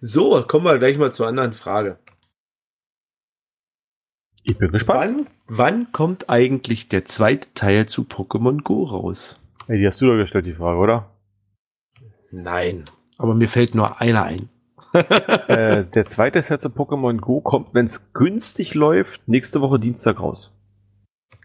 So, 0.00 0.42
kommen 0.46 0.64
wir 0.64 0.78
gleich 0.78 0.96
mal 0.96 1.12
zur 1.12 1.26
anderen 1.26 1.52
Frage. 1.52 1.98
Ich 4.44 4.56
bin 4.56 4.72
gespannt. 4.72 4.98
Wann, 4.98 5.26
wann 5.48 5.92
kommt 5.92 6.30
eigentlich 6.30 6.88
der 6.88 7.04
zweite 7.04 7.52
Teil 7.54 7.86
zu 7.86 8.02
Pokémon 8.02 8.62
Go 8.62 8.84
raus? 8.84 9.40
Ey, 9.66 9.78
die 9.78 9.86
hast 9.86 10.00
du 10.00 10.06
doch 10.06 10.16
gestellt, 10.16 10.46
die 10.46 10.54
Frage, 10.54 10.78
oder? 10.78 11.10
Nein. 12.30 12.84
Aber 13.18 13.34
mir 13.34 13.48
fällt 13.48 13.74
nur 13.74 14.00
einer 14.00 14.22
ein. 14.22 14.48
äh, 15.48 15.84
der 15.84 16.06
zweite 16.06 16.42
Set 16.42 16.62
zu 16.62 16.68
Pokémon 16.68 17.18
Go 17.18 17.40
kommt, 17.40 17.74
wenn 17.74 17.86
es 17.86 18.12
günstig 18.12 18.74
läuft, 18.74 19.26
nächste 19.26 19.60
Woche 19.60 19.78
Dienstag 19.78 20.20
raus. 20.20 20.52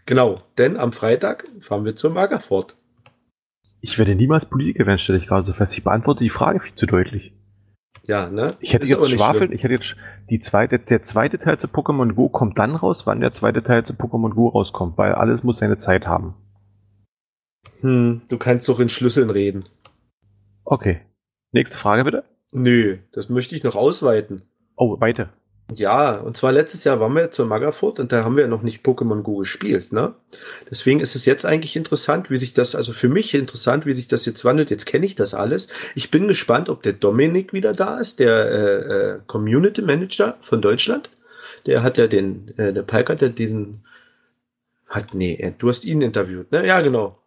Genau, 0.06 0.40
denn 0.58 0.76
am 0.76 0.92
Freitag 0.92 1.44
fahren 1.60 1.84
wir 1.84 1.96
zur 1.96 2.10
Magerford. 2.10 2.76
Ich 3.80 3.98
werde 3.98 4.14
niemals 4.14 4.46
Politiker 4.46 4.86
werden, 4.86 4.98
stelle 4.98 5.18
ich 5.18 5.26
gerade 5.26 5.46
so 5.46 5.52
fest. 5.52 5.76
Ich 5.76 5.84
beantworte 5.84 6.24
die 6.24 6.30
Frage 6.30 6.60
viel 6.60 6.74
zu 6.74 6.86
deutlich. 6.86 7.32
Ja, 8.06 8.28
ne? 8.28 8.48
Ich 8.60 8.72
hätte 8.72 8.84
Ist 8.84 8.90
jetzt 8.90 9.10
schwafeln, 9.10 9.52
ich 9.52 9.62
hätte 9.62 9.74
jetzt 9.74 9.96
die 10.28 10.40
zweite, 10.40 10.78
der 10.78 11.02
zweite 11.02 11.38
Teil 11.38 11.58
zu 11.58 11.68
Pokémon 11.68 12.12
Go 12.12 12.28
kommt 12.28 12.58
dann 12.58 12.76
raus, 12.76 13.06
wann 13.06 13.20
der 13.20 13.32
zweite 13.32 13.62
Teil 13.62 13.84
zu 13.84 13.94
Pokémon 13.94 14.34
Go 14.34 14.48
rauskommt, 14.48 14.98
weil 14.98 15.14
alles 15.14 15.42
muss 15.42 15.58
seine 15.58 15.78
Zeit 15.78 16.06
haben. 16.06 16.34
Hm, 17.80 18.22
du 18.28 18.38
kannst 18.38 18.68
doch 18.68 18.80
in 18.80 18.90
Schlüsseln 18.90 19.30
reden. 19.30 19.64
Okay. 20.64 21.00
Nächste 21.52 21.78
Frage 21.78 22.04
bitte. 22.04 22.24
Nö, 22.56 22.98
das 23.10 23.28
möchte 23.28 23.56
ich 23.56 23.64
noch 23.64 23.74
ausweiten. 23.74 24.42
Oh, 24.76 25.00
weiter. 25.00 25.30
Ja, 25.72 26.12
und 26.12 26.36
zwar 26.36 26.52
letztes 26.52 26.84
Jahr 26.84 27.00
waren 27.00 27.14
wir 27.14 27.32
zur 27.32 27.46
Magerfurt 27.46 27.98
und 27.98 28.12
da 28.12 28.22
haben 28.22 28.36
wir 28.36 28.46
noch 28.46 28.62
nicht 28.62 28.84
Pokémon 28.84 29.22
Go 29.22 29.38
gespielt, 29.38 29.92
ne? 29.92 30.14
Deswegen 30.70 31.00
ist 31.00 31.16
es 31.16 31.24
jetzt 31.24 31.44
eigentlich 31.44 31.74
interessant, 31.74 32.30
wie 32.30 32.36
sich 32.36 32.52
das, 32.52 32.76
also 32.76 32.92
für 32.92 33.08
mich 33.08 33.34
interessant, 33.34 33.86
wie 33.86 33.94
sich 33.94 34.06
das 34.06 34.24
jetzt 34.24 34.44
wandelt. 34.44 34.70
Jetzt 34.70 34.86
kenne 34.86 35.04
ich 35.04 35.16
das 35.16 35.34
alles. 35.34 35.68
Ich 35.96 36.12
bin 36.12 36.28
gespannt, 36.28 36.68
ob 36.68 36.82
der 36.82 36.92
Dominik 36.92 37.52
wieder 37.52 37.72
da 37.72 37.98
ist, 37.98 38.20
der 38.20 38.50
äh, 38.50 39.14
äh, 39.14 39.20
Community 39.26 39.82
Manager 39.82 40.36
von 40.42 40.62
Deutschland. 40.62 41.10
Der 41.66 41.82
hat 41.82 41.98
ja 41.98 42.06
den, 42.06 42.56
äh, 42.56 42.72
der 42.72 42.82
Palk 42.82 43.08
hat 43.08 43.20
ja 43.20 43.30
diesen, 43.30 43.84
hat, 44.86 45.12
nee, 45.12 45.54
du 45.58 45.68
hast 45.68 45.84
ihn 45.84 46.02
interviewt, 46.02 46.52
ne? 46.52 46.64
Ja, 46.64 46.82
genau. 46.82 47.18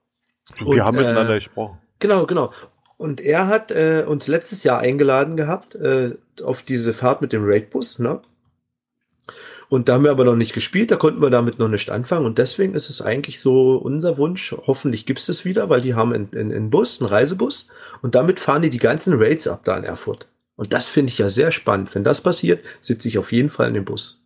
Wir 0.57 0.67
Und, 0.67 0.79
haben 0.81 0.95
äh, 0.95 0.99
miteinander 1.01 1.35
gesprochen. 1.35 1.79
Genau, 1.99 2.25
genau. 2.27 2.53
Und 2.97 3.21
er 3.21 3.47
hat 3.47 3.71
äh, 3.71 4.03
uns 4.07 4.27
letztes 4.27 4.63
Jahr 4.63 4.79
eingeladen 4.79 5.37
gehabt 5.37 5.75
äh, 5.75 6.15
auf 6.43 6.63
diese 6.63 6.93
Fahrt 6.93 7.21
mit 7.21 7.31
dem 7.31 7.43
Raidbus, 7.45 7.99
ne? 7.99 8.21
Und 9.69 9.89
da 9.89 9.95
haben 9.95 10.05
wir 10.05 10.11
aber 10.11 10.23
noch 10.23 10.37
nicht 10.37 10.53
gespielt, 10.53 10.91
da 10.91 10.95
konnten 10.95 11.21
wir 11.21 11.29
damit 11.29 11.59
noch 11.59 11.67
nicht 11.67 11.89
anfangen. 11.89 12.25
Und 12.25 12.37
deswegen 12.37 12.73
ist 12.73 12.89
es 12.89 13.01
eigentlich 13.01 13.41
so 13.41 13.75
unser 13.75 14.17
Wunsch, 14.17 14.55
hoffentlich 14.65 15.05
gibt's 15.05 15.27
es 15.27 15.43
wieder, 15.43 15.69
weil 15.69 15.81
die 15.81 15.93
haben 15.93 16.13
einen, 16.13 16.29
einen, 16.33 16.53
einen 16.53 16.69
Bus, 16.69 17.01
einen 17.01 17.09
Reisebus, 17.09 17.67
und 18.01 18.15
damit 18.15 18.39
fahren 18.39 18.61
die 18.61 18.69
die 18.69 18.79
ganzen 18.79 19.15
Raids 19.15 19.45
ab 19.45 19.65
da 19.65 19.75
in 19.75 19.83
Erfurt. 19.83 20.29
Und 20.55 20.71
das 20.71 20.87
finde 20.87 21.11
ich 21.11 21.17
ja 21.17 21.29
sehr 21.29 21.51
spannend. 21.51 21.93
Wenn 21.93 22.05
das 22.05 22.21
passiert, 22.21 22.63
sitze 22.79 23.09
ich 23.09 23.17
auf 23.17 23.33
jeden 23.33 23.49
Fall 23.49 23.67
in 23.67 23.73
dem 23.73 23.85
Bus. 23.85 24.23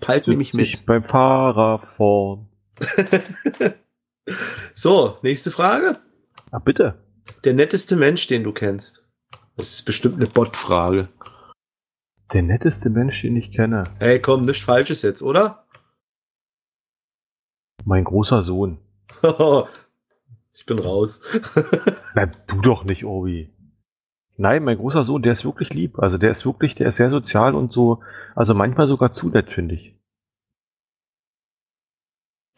Palt 0.00 0.26
nehme 0.26 0.42
ich 0.42 0.54
mit. 0.54 0.66
Ich 0.66 0.86
beim 0.86 1.04
Fahrer 1.04 1.82
vorn. 1.96 2.48
So, 4.74 5.18
nächste 5.22 5.50
Frage. 5.52 5.98
Ah, 6.50 6.58
bitte. 6.58 6.96
Der 7.44 7.54
netteste 7.54 7.96
Mensch, 7.96 8.26
den 8.26 8.44
du 8.44 8.52
kennst. 8.52 9.04
Das 9.56 9.72
ist 9.72 9.82
bestimmt 9.84 10.16
eine 10.16 10.26
Bot-Frage. 10.26 11.08
Der 12.32 12.42
netteste 12.42 12.90
Mensch, 12.90 13.22
den 13.22 13.36
ich 13.36 13.52
kenne. 13.52 13.84
Hey, 14.00 14.20
komm, 14.20 14.42
nichts 14.42 14.64
Falsches 14.64 15.02
jetzt, 15.02 15.22
oder? 15.22 15.66
Mein 17.84 18.04
großer 18.04 18.42
Sohn. 18.42 18.78
ich 20.52 20.66
bin 20.66 20.78
raus. 20.78 21.20
Na, 22.14 22.26
du 22.26 22.60
doch 22.60 22.84
nicht, 22.84 23.04
Obi. 23.04 23.52
Nein, 24.36 24.64
mein 24.64 24.76
großer 24.76 25.04
Sohn, 25.04 25.22
der 25.22 25.32
ist 25.32 25.44
wirklich 25.44 25.70
lieb. 25.70 25.98
Also 25.98 26.18
der 26.18 26.32
ist 26.32 26.44
wirklich, 26.44 26.74
der 26.74 26.88
ist 26.88 26.96
sehr 26.96 27.10
sozial 27.10 27.54
und 27.54 27.72
so, 27.72 28.02
also 28.34 28.54
manchmal 28.54 28.88
sogar 28.88 29.12
zu 29.12 29.28
nett, 29.28 29.50
finde 29.50 29.76
ich. 29.76 29.94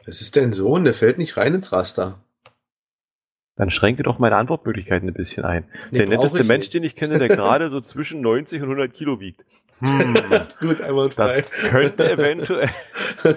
Das 0.04 0.22
ist 0.22 0.37
dein 0.37 0.52
Sohn, 0.54 0.84
der 0.84 0.94
fällt 0.94 1.18
nicht 1.18 1.37
rein 1.37 1.54
ins 1.54 1.70
Raster. 1.70 2.25
Dann 3.59 3.71
schränke 3.73 4.05
doch 4.05 4.21
meine 4.21 4.37
Antwortmöglichkeiten 4.37 5.09
ein 5.09 5.15
bisschen 5.15 5.45
ein. 5.45 5.65
Nee, 5.91 5.99
der 5.99 6.09
netteste 6.09 6.45
Mensch, 6.45 6.67
nicht. 6.67 6.75
den 6.75 6.85
ich 6.85 6.95
kenne, 6.95 7.19
der 7.19 7.27
gerade 7.27 7.69
so 7.71 7.81
zwischen 7.81 8.21
90 8.21 8.62
und 8.62 8.69
100 8.69 8.95
Kilo 8.95 9.19
wiegt. 9.19 9.45
Hm, 9.81 10.15
Gut, 10.61 10.81
einmal 10.81 11.11
frei. 11.11 11.41
das 11.43 11.50
könnte 11.50 12.09
eventuell. 12.09 12.71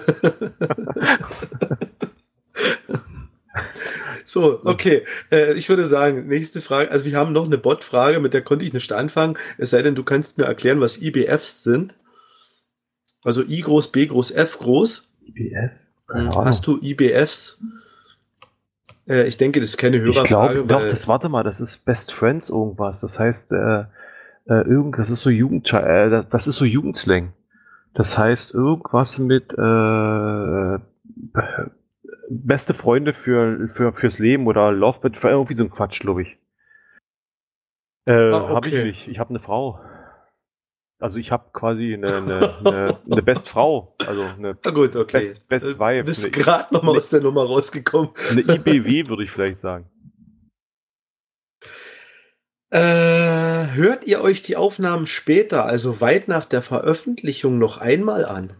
so, 4.24 4.60
okay. 4.64 5.02
Äh, 5.32 5.54
ich 5.54 5.68
würde 5.68 5.88
sagen, 5.88 6.28
nächste 6.28 6.60
Frage. 6.60 6.92
Also 6.92 7.04
wir 7.04 7.16
haben 7.16 7.32
noch 7.32 7.46
eine 7.46 7.58
Bot-Frage, 7.58 8.20
mit 8.20 8.32
der 8.32 8.42
konnte 8.42 8.64
ich 8.64 8.72
nicht 8.72 8.92
anfangen. 8.92 9.36
Es 9.58 9.70
sei 9.70 9.82
denn, 9.82 9.96
du 9.96 10.04
kannst 10.04 10.38
mir 10.38 10.44
erklären, 10.44 10.80
was 10.80 11.02
IBFs 11.02 11.64
sind. 11.64 11.96
Also 13.24 13.42
I 13.42 13.60
groß, 13.60 13.90
B 13.90 14.06
groß, 14.06 14.30
F 14.30 14.58
groß. 14.60 15.12
IBF? 15.26 15.72
Keine 16.06 16.22
Ahnung. 16.28 16.38
Hm, 16.42 16.44
Hast 16.44 16.64
du 16.68 16.78
IBFs? 16.80 17.60
Äh, 19.08 19.26
ich 19.26 19.36
denke, 19.36 19.60
das 19.60 19.70
ist 19.70 19.76
keine 19.78 19.96
Ich 19.96 20.02
Hörerfrage. 20.02 20.64
glaube, 20.64 20.68
doch, 20.68 20.88
das, 20.88 21.08
warte 21.08 21.28
mal, 21.28 21.42
das 21.42 21.60
ist 21.60 21.84
Best 21.84 22.12
Friends 22.12 22.50
irgendwas. 22.50 23.00
Das 23.00 23.18
heißt, 23.18 23.52
äh, 23.52 23.80
äh, 24.46 24.62
irgend, 24.66 24.98
das 24.98 25.10
ist 25.10 25.22
so 25.22 25.30
Jugend, 25.30 25.72
äh, 25.72 26.10
das- 26.10 26.28
ist 26.46 26.56
so 26.56 26.64
Jugendslang. 26.64 27.32
Das 27.94 28.16
heißt 28.16 28.54
irgendwas 28.54 29.18
mit 29.18 29.52
äh, 29.52 29.56
be- 29.56 30.80
beste 32.30 32.74
Freunde 32.74 33.12
für, 33.12 33.68
für 33.74 33.92
fürs 33.92 34.18
Leben 34.18 34.46
oder 34.46 34.72
Love 34.72 35.00
irgendwie 35.30 35.56
so 35.56 35.64
ein 35.64 35.70
Quatsch, 35.70 36.00
glaube 36.00 36.22
ich. 36.22 36.38
Äh, 38.06 38.12
Ah, 38.32 38.48
Habe 38.48 38.68
ich 38.68 38.74
okay. 38.74 38.84
nicht. 38.84 39.08
Ich 39.08 39.18
habe 39.18 39.30
eine 39.30 39.40
Frau. 39.40 39.78
Also 41.02 41.18
ich 41.18 41.30
habe 41.32 41.50
quasi 41.52 41.94
eine, 41.94 42.16
eine, 42.16 42.56
eine, 42.64 42.98
eine 43.10 43.22
Best 43.22 43.48
Frau, 43.48 43.94
also 44.06 44.22
eine, 44.22 44.56
Na 44.64 44.70
gut, 44.70 44.94
okay. 44.96 45.20
Best- 45.20 45.48
Best 45.48 45.78
Vibe. 45.78 46.04
Bist 46.04 46.32
gerade 46.32 46.72
noch 46.72 46.82
mal 46.82 46.92
Nee. 46.92 46.98
aus 46.98 47.08
der 47.08 47.20
Nummer 47.20 47.44
rausgekommen. 47.44 48.10
eine 48.30 48.40
IBW, 48.40 49.08
würde 49.08 49.24
ich 49.24 49.30
vielleicht 49.30 49.60
sagen. 49.60 49.88
Äh, 52.70 52.78
hört 53.74 54.04
ihr 54.06 54.22
euch 54.22 54.42
die 54.42 54.56
Aufnahmen 54.56 55.06
später, 55.06 55.66
also 55.66 56.00
weit 56.00 56.28
nach 56.28 56.46
der 56.46 56.62
Veröffentlichung, 56.62 57.58
noch 57.58 57.76
einmal 57.78 58.24
an? 58.24 58.54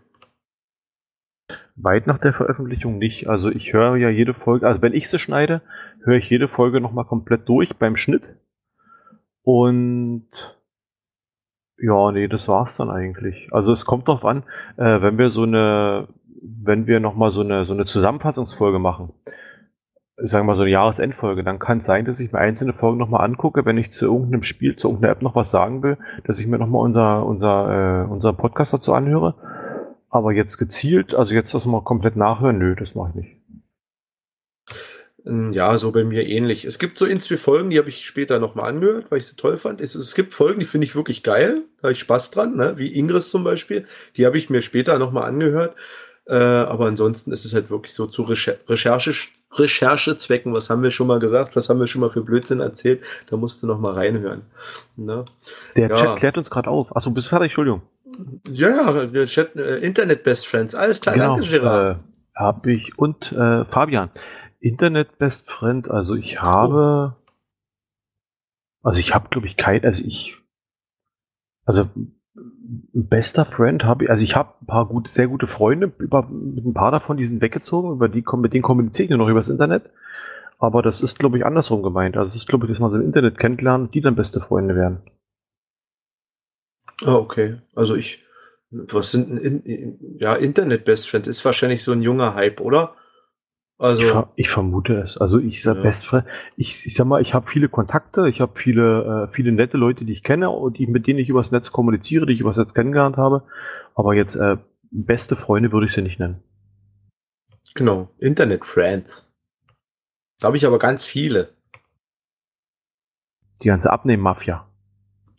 Weit 1.77 2.07
nach 2.07 2.19
der 2.19 2.35
Veröffentlichung 2.35 2.99
nicht. 2.99 3.27
Also 3.29 3.49
ich 3.49 3.73
höre 3.73 3.97
ja 3.97 4.11
jede 4.11 4.35
Folge, 4.35 4.67
also 4.67 4.83
wenn 4.83 4.93
ich 4.93 5.09
sie 5.09 5.19
schneide, 5.19 5.63
höre 6.05 6.19
ich 6.19 6.29
jede 6.29 6.49
Folge 6.49 6.81
nochmal 6.83 7.07
komplett 7.07 7.49
durch 7.49 7.71
beim 7.79 7.97
Schnitt. 7.97 8.23
Und 9.45 10.29
ja, 11.83 12.13
nee, 12.13 12.29
das 12.29 12.47
war's 12.47 12.77
dann 12.77 12.91
eigentlich. 12.91 13.49
Also 13.51 13.73
es 13.73 13.85
kommt 13.85 14.07
drauf 14.07 14.25
an, 14.25 14.45
äh, 14.77 15.03
wenn 15.03 15.19
wir 15.19 15.31
so 15.31 15.43
eine, 15.43 16.07
wenn 16.41 16.87
wir 16.87 17.01
nochmal 17.01 17.33
so 17.33 17.41
eine, 17.41 17.65
so 17.65 17.73
eine 17.73 17.87
Zusammenfassungsfolge 17.87 18.79
machen, 18.79 19.13
sagen 20.17 20.47
wir 20.47 20.53
mal 20.53 20.57
so 20.57 20.63
eine 20.63 20.71
Jahresendfolge, 20.71 21.43
dann 21.43 21.59
kann 21.59 21.79
es 21.79 21.87
sein, 21.87 22.05
dass 22.05 22.21
ich 22.21 22.33
mir 22.33 22.39
einzelne 22.39 22.73
Folgen 22.73 22.99
nochmal 22.99 23.25
angucke, 23.25 23.65
wenn 23.65 23.79
ich 23.79 23.91
zu 23.91 24.07
irgendeinem 24.07 24.45
Spiel, 24.45 24.77
zu 24.77 24.89
irgendeiner 24.89 25.13
App 25.13 25.23
noch 25.23 25.35
was 25.35 25.51
sagen 25.51 25.83
will, 25.83 25.99
dass 26.25 26.39
ich 26.39 26.47
mir 26.47 26.59
nochmal 26.59 26.83
unser, 26.83 27.27
unser, 27.27 28.05
äh, 28.05 28.11
unser 28.11 28.33
Podcast 28.33 28.73
dazu 28.73 28.95
anhöre. 28.95 29.35
Aber 30.09 30.33
jetzt 30.33 30.59
gezielt, 30.59 31.15
also 31.17 31.35
jetzt 31.35 31.53
das 31.53 31.65
mal 31.65 31.83
komplett 31.83 32.15
nachhören, 32.15 32.59
nö, 32.59 32.77
das 32.77 32.95
mache 32.95 33.11
ich 33.11 33.15
nicht. 33.17 33.37
Ähm, 35.27 35.53
Ja, 35.53 35.77
so 35.79 35.93
bei 35.93 36.05
mir 36.05 36.27
ähnlich. 36.27 36.65
Es 36.65 36.79
gibt 36.79 36.99
so 36.99 37.07
in 37.07 37.21
zwei 37.21 37.37
Folgen, 37.37 37.71
die 37.71 37.79
habe 37.79 37.89
ich 37.89 38.05
später 38.07 38.39
nochmal 38.39 38.69
angehört, 38.71 39.07
weil 39.11 39.19
ich 39.19 39.27
sie 39.27 39.37
toll 39.37 39.57
fand. 39.59 39.81
Es, 39.81 39.95
es 39.95 40.15
gibt 40.15 40.35
Folgen, 40.35 40.61
die 40.61 40.67
finde 40.67 40.87
ich 40.87 40.95
wirklich 40.97 41.23
geil, 41.23 41.63
da 41.79 41.85
habe 41.85 41.93
ich 41.93 42.01
Spaß 42.01 42.31
dran, 42.31 42.57
ne? 42.57 42.75
wie 42.77 42.93
Ingris 42.95 43.31
zum 43.31 43.45
Beispiel. 43.45 43.87
Die 44.17 44.27
habe 44.27 44.39
ich 44.39 44.51
mir 44.51 44.63
später 44.63 44.99
nochmal 44.99 45.25
angehört. 45.29 45.77
Äh, 46.27 46.37
aber 46.37 46.87
ansonsten 46.87 47.33
ist 47.33 47.45
es 47.45 47.53
halt 47.53 47.69
wirklich 47.71 47.95
so 47.95 48.07
zu 48.07 48.23
Recher 48.23 48.55
Recherche, 48.69 49.13
Recherchezwecken. 49.55 50.55
Was 50.55 50.71
haben 50.71 50.83
wir 50.83 50.91
schon 50.93 51.09
mal 51.09 51.19
gesagt? 51.19 51.57
Was 51.57 51.69
haben 51.69 51.81
wir 51.81 51.87
schon 51.89 52.01
mal 52.01 52.11
für 52.11 52.23
Blödsinn 52.23 52.61
erzählt? 52.61 53.03
Da 53.29 53.37
musst 53.37 53.63
du 53.63 53.67
nochmal 53.67 53.95
reinhören. 53.95 54.43
Ne? 54.97 55.25
Der 55.77 55.89
Ja. 55.89 55.97
Chat 55.97 56.17
klärt 56.19 56.39
uns 56.39 56.51
gerade 56.51 56.71
auf. 56.71 56.95
Achso, 56.97 57.11
bist 57.11 57.27
du 57.27 57.31
fertig? 57.31 57.47
Entschuldigung. 57.47 57.83
Ja, 58.51 58.69
ja, 58.69 59.07
der 59.07 59.27
Chat, 59.27 59.57
äh, 59.57 59.79
Internet 59.79 60.23
Best 60.23 60.47
Friends. 60.47 60.75
Alles 60.75 61.01
klar, 61.01 61.17
danke, 61.17 61.49
Gerard. 61.49 61.97
Äh, 61.97 62.39
habe 62.39 62.73
ich 62.73 62.97
und 62.99 63.33
äh, 63.33 63.65
Fabian. 63.65 64.11
Internet 64.63 65.19
Best 65.19 65.51
Friend, 65.51 65.91
also 65.91 66.15
ich 66.15 66.41
habe, 66.41 67.17
also 68.83 68.99
ich 68.99 69.13
habe 69.13 69.29
glaube 69.29 69.49
ich 69.49 69.57
kein, 69.57 69.85
also 69.85 70.03
ich, 70.05 70.37
also 71.65 71.89
ein 71.95 73.09
bester 73.09 73.45
Friend 73.45 73.83
habe 73.85 74.05
ich, 74.05 74.11
also 74.11 74.23
ich 74.23 74.37
habe 74.37 74.55
ein 74.63 74.67
paar 74.67 74.87
gute, 74.87 75.11
sehr 75.11 75.27
gute 75.27 75.49
Freunde, 75.49 75.93
über, 75.99 76.23
mit 76.29 76.65
ein 76.65 76.75
paar 76.75 76.93
davon, 76.93 77.17
die 77.17 77.27
sind 77.27 77.41
weggezogen, 77.41 77.93
über 77.93 78.09
die, 78.09 78.25
mit 78.37 78.55
denen 78.55 78.63
kommuniziere 78.63 79.05
ich 79.05 79.11
nur 79.11 79.19
noch 79.19 79.29
übers 79.29 79.49
Internet. 79.49 79.91
Aber 80.59 80.81
das 80.81 81.01
ist, 81.01 81.19
glaube 81.19 81.37
ich, 81.37 81.45
andersrum 81.45 81.83
gemeint. 81.83 82.17
Also 82.17 82.31
es 82.31 82.37
ist, 82.37 82.47
glaube 82.47 82.67
ich, 82.67 82.71
dass 82.71 82.79
man 82.79 82.93
so 82.93 82.97
im 82.97 83.03
Internet 83.03 83.37
kennenlernt, 83.37 83.93
die 83.95 84.01
dann 84.01 84.15
beste 84.15 84.41
Freunde 84.41 84.77
werden. 84.77 85.03
Ah, 87.05 87.17
okay. 87.17 87.61
Also 87.75 87.97
ich, 87.97 88.25
was 88.71 89.11
sind 89.11 89.29
denn 89.29 89.39
in, 89.39 90.19
ja, 90.21 90.37
Internet 90.37 90.85
Best 90.85 91.11
Friends 91.11 91.27
ist 91.27 91.45
wahrscheinlich 91.45 91.83
so 91.83 91.91
ein 91.91 92.01
junger 92.01 92.35
Hype, 92.35 92.61
oder? 92.61 92.95
Also, 93.83 94.29
Ich, 94.37 94.45
ich 94.45 94.49
vermute 94.49 95.01
es. 95.01 95.19
Also 95.19 95.41
ich 95.41 95.61
sag 95.65 95.79
Ja. 95.79 95.83
Best 95.83 96.07
Friend, 96.07 96.25
ich, 96.57 96.87
ich 96.87 96.95
sag 96.95 97.05
mal, 97.05 97.21
ich 97.21 97.35
habe 97.35 97.51
viele 97.51 97.69
Kontakte, 97.69 98.29
ich 98.29 98.41
habe 98.41 98.53
viele, 98.55 99.29
äh, 99.29 99.35
viele 99.35 99.51
nette 99.51 99.77
Leute, 99.77 100.05
die 100.05 100.13
ich 100.13 100.23
kenne 100.23 100.51
und 100.51 100.79
die, 100.79 100.87
mit 100.87 101.09
denen 101.09 101.19
ich 101.19 101.29
übers 101.29 101.51
Netz 101.51 101.73
kommuniziere, 101.73 102.25
die 102.25 102.33
ich 102.33 102.41
übers 102.41 102.57
Netz 102.57 102.75
kennengelernt 102.75 103.17
habe. 103.17 103.43
Aber 103.97 104.15
jetzt 104.15 104.37
äh, 104.37 104.57
beste 104.93 105.35
Freunde 105.35 105.73
würde 105.73 105.89
ich 105.89 105.95
sie 105.95 106.03
nicht 106.03 106.21
nennen. 106.21 106.45
genau, 107.75 108.09
Internet 108.19 108.65
Friends. 108.65 109.35
Da 110.39 110.47
habe 110.47 110.57
ich 110.57 110.65
aber 110.65 110.79
ganz 110.79 111.03
viele. 111.03 111.49
Die 113.63 113.69
ganze 113.69 113.91
Abnehmen-Mafia. 113.91 114.65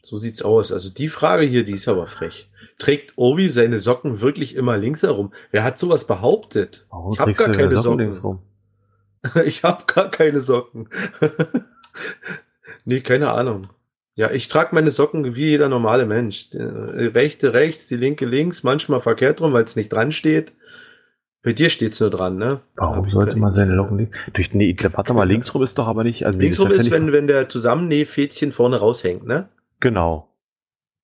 So 0.06 0.18
sieht's 0.18 0.42
aus. 0.42 0.74
Also 0.74 0.90
die 0.90 1.08
Frage 1.08 1.46
hier, 1.46 1.64
die 1.64 1.72
ist 1.72 1.88
aber 1.88 2.08
frech. 2.08 2.50
Trägt 2.78 3.14
Obi 3.16 3.50
seine 3.50 3.80
Socken 3.80 4.20
wirklich 4.20 4.56
immer 4.56 4.78
links 4.78 5.02
herum? 5.02 5.32
Wer 5.52 5.64
hat 5.64 5.80
sowas 5.80 6.06
behauptet? 6.06 6.86
Warum 6.90 7.14
ich 7.14 7.20
habe 7.20 7.34
gar 7.36 7.50
keine 7.50 7.78
Socken 7.78 8.14
Socken. 8.14 8.40
Ich 9.46 9.64
habe 9.64 9.86
gar 9.88 10.12
keine 10.12 10.40
Socken. 10.42 10.90
nee, 12.84 13.00
keine 13.00 13.32
Ahnung. 13.32 13.62
Ja, 14.16 14.30
ich 14.30 14.50
trage 14.50 14.76
meine 14.76 14.92
Socken 14.92 15.36
wie 15.36 15.50
jeder 15.50 15.70
normale 15.70 16.06
Mensch. 16.06 16.50
Die 16.50 16.58
rechte 16.58 17.54
rechts, 17.54 17.88
die 17.88 17.96
linke 17.96 18.26
links, 18.26 18.62
manchmal 18.62 19.00
verkehrt 19.00 19.40
rum, 19.40 19.54
weil 19.54 19.64
es 19.64 19.78
nicht 19.78 19.94
dran 19.94 20.12
steht. 20.12 20.52
Bei 21.42 21.54
dir 21.54 21.70
steht's 21.70 22.02
nur 22.02 22.10
dran, 22.10 22.38
ne? 22.38 22.60
Warum 22.76 23.10
sollte 23.10 23.38
man 23.38 23.54
seine 23.54 23.74
Locken 23.74 23.98
links? 23.98 24.18
Durch, 24.34 24.54
nee, 24.54 24.76
warte 24.92 25.14
mal, 25.14 25.24
links 25.28 25.54
rum 25.54 25.64
ist 25.64 25.78
doch 25.78 25.88
aber 25.88 26.04
nicht. 26.04 26.26
Also 26.26 26.38
Linksrum 26.38 26.72
ist, 26.72 26.88
ja 26.88 26.92
wenn, 26.92 27.14
wenn 27.14 27.28
der 27.28 27.48
Zusammennähfädchen 27.48 28.52
vorne 28.52 28.78
raushängt, 28.78 29.26
ne? 29.26 29.48
Genau. 29.84 30.30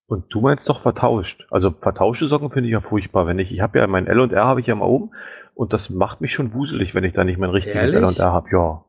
Und 0.06 0.24
du 0.30 0.40
meinst 0.40 0.66
doch 0.66 0.80
vertauscht. 0.80 1.46
Also 1.50 1.70
vertauschte 1.70 2.28
Socken 2.28 2.50
finde 2.50 2.70
ich 2.70 2.72
ja 2.72 2.80
furchtbar. 2.80 3.26
Wenn 3.26 3.38
ich, 3.38 3.52
ich 3.52 3.60
habe 3.60 3.78
ja 3.78 3.86
mein 3.86 4.06
L 4.06 4.18
und 4.20 4.32
R 4.32 4.46
habe 4.46 4.62
ich 4.62 4.66
ja 4.66 4.74
mal 4.74 4.86
oben 4.86 5.10
und 5.54 5.74
das 5.74 5.90
macht 5.90 6.22
mich 6.22 6.32
schon 6.32 6.54
wuselig, 6.54 6.94
wenn 6.94 7.04
ich 7.04 7.12
da 7.12 7.22
nicht 7.22 7.38
mein 7.38 7.50
richtiges 7.50 7.76
Ehrlich? 7.76 7.96
L 7.96 8.04
und 8.04 8.18
R 8.18 8.32
habe. 8.32 8.48
Ja. 8.50 8.84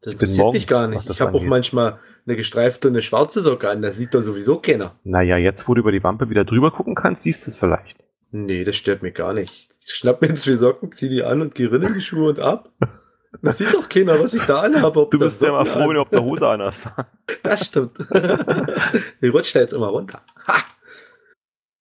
Das 0.00 0.14
Ich 0.14 0.18
bin 0.18 0.28
interessiert 0.28 0.38
morgen, 0.38 0.54
mich 0.54 0.66
gar 0.66 0.88
nicht. 0.88 1.10
Ich 1.10 1.20
habe 1.20 1.36
auch 1.36 1.42
manchmal 1.42 1.98
eine 2.26 2.36
gestreifte 2.36 2.88
und 2.88 2.94
eine 2.94 3.02
schwarze 3.02 3.42
Socke 3.42 3.68
an. 3.68 3.82
Das 3.82 3.98
sieht 3.98 4.14
doch 4.14 4.22
sowieso 4.22 4.56
keiner. 4.56 4.92
Naja, 5.04 5.36
jetzt 5.36 5.68
wo 5.68 5.74
du 5.74 5.80
über 5.80 5.92
die 5.92 6.02
Wampe 6.02 6.30
wieder 6.30 6.46
drüber 6.46 6.70
gucken 6.70 6.94
kannst, 6.94 7.24
siehst 7.24 7.46
du 7.46 7.50
es 7.50 7.56
vielleicht. 7.58 7.98
Nee, 8.30 8.64
das 8.64 8.76
stört 8.76 9.02
mich 9.02 9.14
gar 9.14 9.34
nicht. 9.34 9.68
Ich 9.84 9.92
schnapp 9.92 10.22
mir 10.22 10.32
zwei 10.32 10.52
Socken, 10.52 10.90
zieh 10.92 11.10
die 11.10 11.22
an 11.22 11.42
und 11.42 11.54
geh 11.54 11.66
rein 11.66 11.82
in 11.82 11.94
die 11.94 12.00
Schuhe 12.00 12.30
und 12.30 12.40
ab. 12.40 12.70
Das 13.42 13.58
sieht 13.58 13.74
doch 13.74 13.88
keiner, 13.88 14.18
was 14.18 14.32
ich 14.34 14.42
da 14.44 14.60
anhabe. 14.62 15.06
Du 15.10 15.18
bist 15.18 15.42
ja 15.42 15.52
mal 15.52 15.66
froh, 15.66 15.88
wenn 15.88 15.94
du 15.94 16.00
auf 16.00 16.08
der 16.10 16.22
Hose 16.22 16.46
an 16.48 16.62
hast. 16.62 16.84
Das 17.42 17.66
stimmt. 17.66 17.92
die 19.22 19.28
rutscht 19.28 19.54
da 19.54 19.60
jetzt 19.60 19.72
immer 19.74 19.88
runter. 19.88 20.20
Ha! 20.46 20.54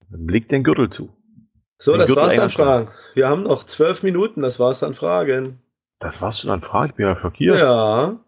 Dann 0.10 0.28
leg 0.28 0.50
den 0.50 0.64
Gürtel 0.64 0.90
zu. 0.90 1.14
So, 1.78 1.92
Den 1.92 2.00
das 2.00 2.08
Gürtel 2.08 2.24
war's 2.24 2.40
an. 2.40 2.50
Fragen. 2.50 2.90
Wir 3.14 3.28
haben 3.30 3.44
noch 3.44 3.64
zwölf 3.64 4.04
Minuten, 4.04 4.42
das 4.42 4.60
war's 4.60 4.84
an 4.84 4.94
Fragen. 4.94 5.60
Das 6.00 6.22
war's 6.22 6.40
schon 6.42 6.52
an 6.52 6.62
Fragen. 6.62 6.90
Ich 6.92 6.96
bin 6.96 7.06
ja 7.06 7.16
schockiert. 7.18 7.58
Ja. 7.58 8.20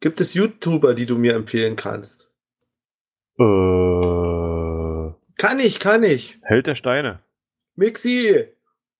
Gibt 0.00 0.20
es 0.20 0.34
YouTuber, 0.34 0.94
die 0.94 1.06
du 1.06 1.16
mir 1.16 1.34
empfehlen 1.34 1.76
kannst? 1.76 2.30
Äh, 3.38 3.42
Kann 5.36 5.58
ich, 5.58 5.78
kann 5.80 6.02
ich. 6.02 6.38
Held 6.42 6.66
der 6.66 6.74
Steine. 6.74 7.20
Mixi, 7.76 8.46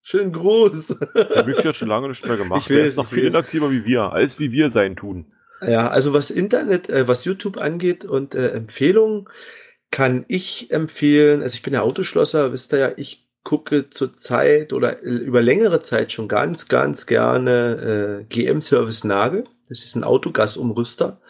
schönen 0.03 0.33
Gruß. 0.33 0.97
Der 1.15 1.45
Mixi 1.45 1.63
hat 1.63 1.77
schon 1.77 1.89
lange 1.89 2.09
nicht 2.09 2.27
mehr 2.27 2.37
gemacht. 2.39 2.63
Ich 2.63 2.69
Der 2.69 2.83
weiß, 2.83 2.91
ist 2.91 2.97
noch 2.97 3.09
viel 3.09 3.25
inaktiver 3.25 3.71
wie 3.71 3.87
wir, 3.87 4.13
als 4.13 4.39
wie 4.39 4.53
wir 4.53 4.71
sein 4.71 4.97
tun. 4.97 5.27
Ja, 5.67 5.89
also 5.89 6.13
was 6.13 6.31
Internet, 6.31 6.89
äh, 6.89 7.07
was 7.07 7.25
YouTube 7.25 7.61
angeht 7.61 8.05
und 8.05 8.35
äh, 8.35 8.49
Empfehlungen, 8.51 9.29
kann 9.93 10.25
ich 10.27 10.71
empfehlen, 10.71 11.43
also 11.43 11.55
ich 11.55 11.63
bin 11.63 11.75
ja 11.75 11.83
Autoschlosser, 11.83 12.51
wisst 12.53 12.73
ihr 12.73 12.79
ja, 12.79 12.93
ich 12.97 13.29
gucke 13.45 13.91
zur 13.91 14.17
Zeit 14.17 14.73
oder 14.73 15.03
äh, 15.03 15.11
über 15.11 15.43
längere 15.43 15.83
Zeit 15.83 16.13
schon 16.13 16.29
ganz, 16.29 16.69
ganz 16.69 17.07
gerne 17.07 18.23
äh, 18.23 18.25
GM-Service 18.25 19.05
Nagel. 19.05 19.45
Das 19.69 19.85
ist 19.85 19.95
ein 19.95 20.05
Autogasumrüster. 20.05 21.21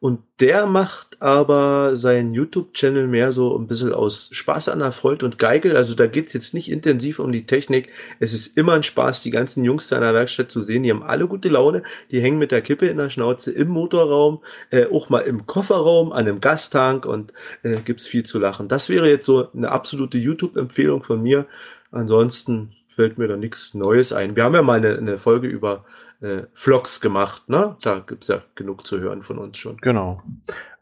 Und 0.00 0.22
der 0.40 0.66
macht 0.66 1.07
aber 1.20 1.96
seinen 1.96 2.32
YouTube-Channel 2.32 3.08
mehr 3.08 3.32
so 3.32 3.56
ein 3.58 3.66
bisschen 3.66 3.92
aus 3.92 4.30
Spaß 4.32 4.68
an 4.68 4.78
der 4.78 4.92
Freude 4.92 5.26
und 5.26 5.38
Geigel. 5.38 5.76
Also 5.76 5.94
da 5.94 6.06
geht's 6.06 6.32
jetzt 6.32 6.54
nicht 6.54 6.70
intensiv 6.70 7.18
um 7.18 7.32
die 7.32 7.46
Technik. 7.46 7.88
Es 8.20 8.32
ist 8.32 8.56
immer 8.56 8.74
ein 8.74 8.82
Spaß, 8.82 9.22
die 9.22 9.30
ganzen 9.30 9.64
Jungs 9.64 9.88
da 9.88 9.96
in 9.96 10.02
der 10.02 10.14
Werkstatt 10.14 10.50
zu 10.50 10.62
sehen. 10.62 10.84
Die 10.84 10.90
haben 10.90 11.02
alle 11.02 11.26
gute 11.26 11.48
Laune. 11.48 11.82
Die 12.10 12.20
hängen 12.20 12.38
mit 12.38 12.52
der 12.52 12.62
Kippe 12.62 12.86
in 12.86 12.98
der 12.98 13.10
Schnauze 13.10 13.50
im 13.50 13.68
Motorraum, 13.68 14.40
äh, 14.70 14.86
auch 14.86 15.08
mal 15.08 15.20
im 15.20 15.46
Kofferraum, 15.46 16.12
an 16.12 16.28
einem 16.28 16.40
Gastank 16.40 17.04
und 17.04 17.32
äh, 17.62 17.80
gibt's 17.84 18.06
viel 18.06 18.24
zu 18.24 18.38
lachen. 18.38 18.68
Das 18.68 18.88
wäre 18.88 19.08
jetzt 19.08 19.26
so 19.26 19.50
eine 19.52 19.70
absolute 19.70 20.18
YouTube-Empfehlung 20.18 21.02
von 21.02 21.22
mir. 21.22 21.46
Ansonsten 21.90 22.72
fällt 22.88 23.18
mir 23.18 23.28
da 23.28 23.36
nichts 23.36 23.74
Neues 23.74 24.12
ein. 24.12 24.36
Wir 24.36 24.44
haben 24.44 24.54
ja 24.54 24.62
mal 24.62 24.78
eine, 24.78 24.96
eine 24.96 25.18
Folge 25.18 25.46
über 25.46 25.84
äh, 26.20 26.42
Vlogs 26.54 27.00
gemacht, 27.00 27.48
ne? 27.48 27.76
Da 27.82 28.00
gibt's 28.00 28.28
ja 28.28 28.40
genug 28.54 28.86
zu 28.86 28.98
hören 29.00 29.22
von 29.22 29.38
uns 29.38 29.56
schon. 29.56 29.76
Genau. 29.78 30.22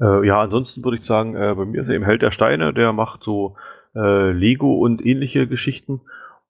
Äh, 0.00 0.26
ja, 0.26 0.40
ansonsten 0.40 0.82
würde 0.84 0.96
ich 0.98 1.04
sagen, 1.04 1.36
äh, 1.36 1.54
bei 1.54 1.64
mir 1.64 1.82
ist 1.82 1.88
eben 1.88 2.04
Held 2.04 2.22
der 2.22 2.30
Steine, 2.30 2.72
der 2.72 2.92
macht 2.92 3.22
so 3.22 3.56
äh, 3.94 4.30
Lego 4.32 4.74
und 4.76 5.04
ähnliche 5.04 5.46
Geschichten. 5.46 6.00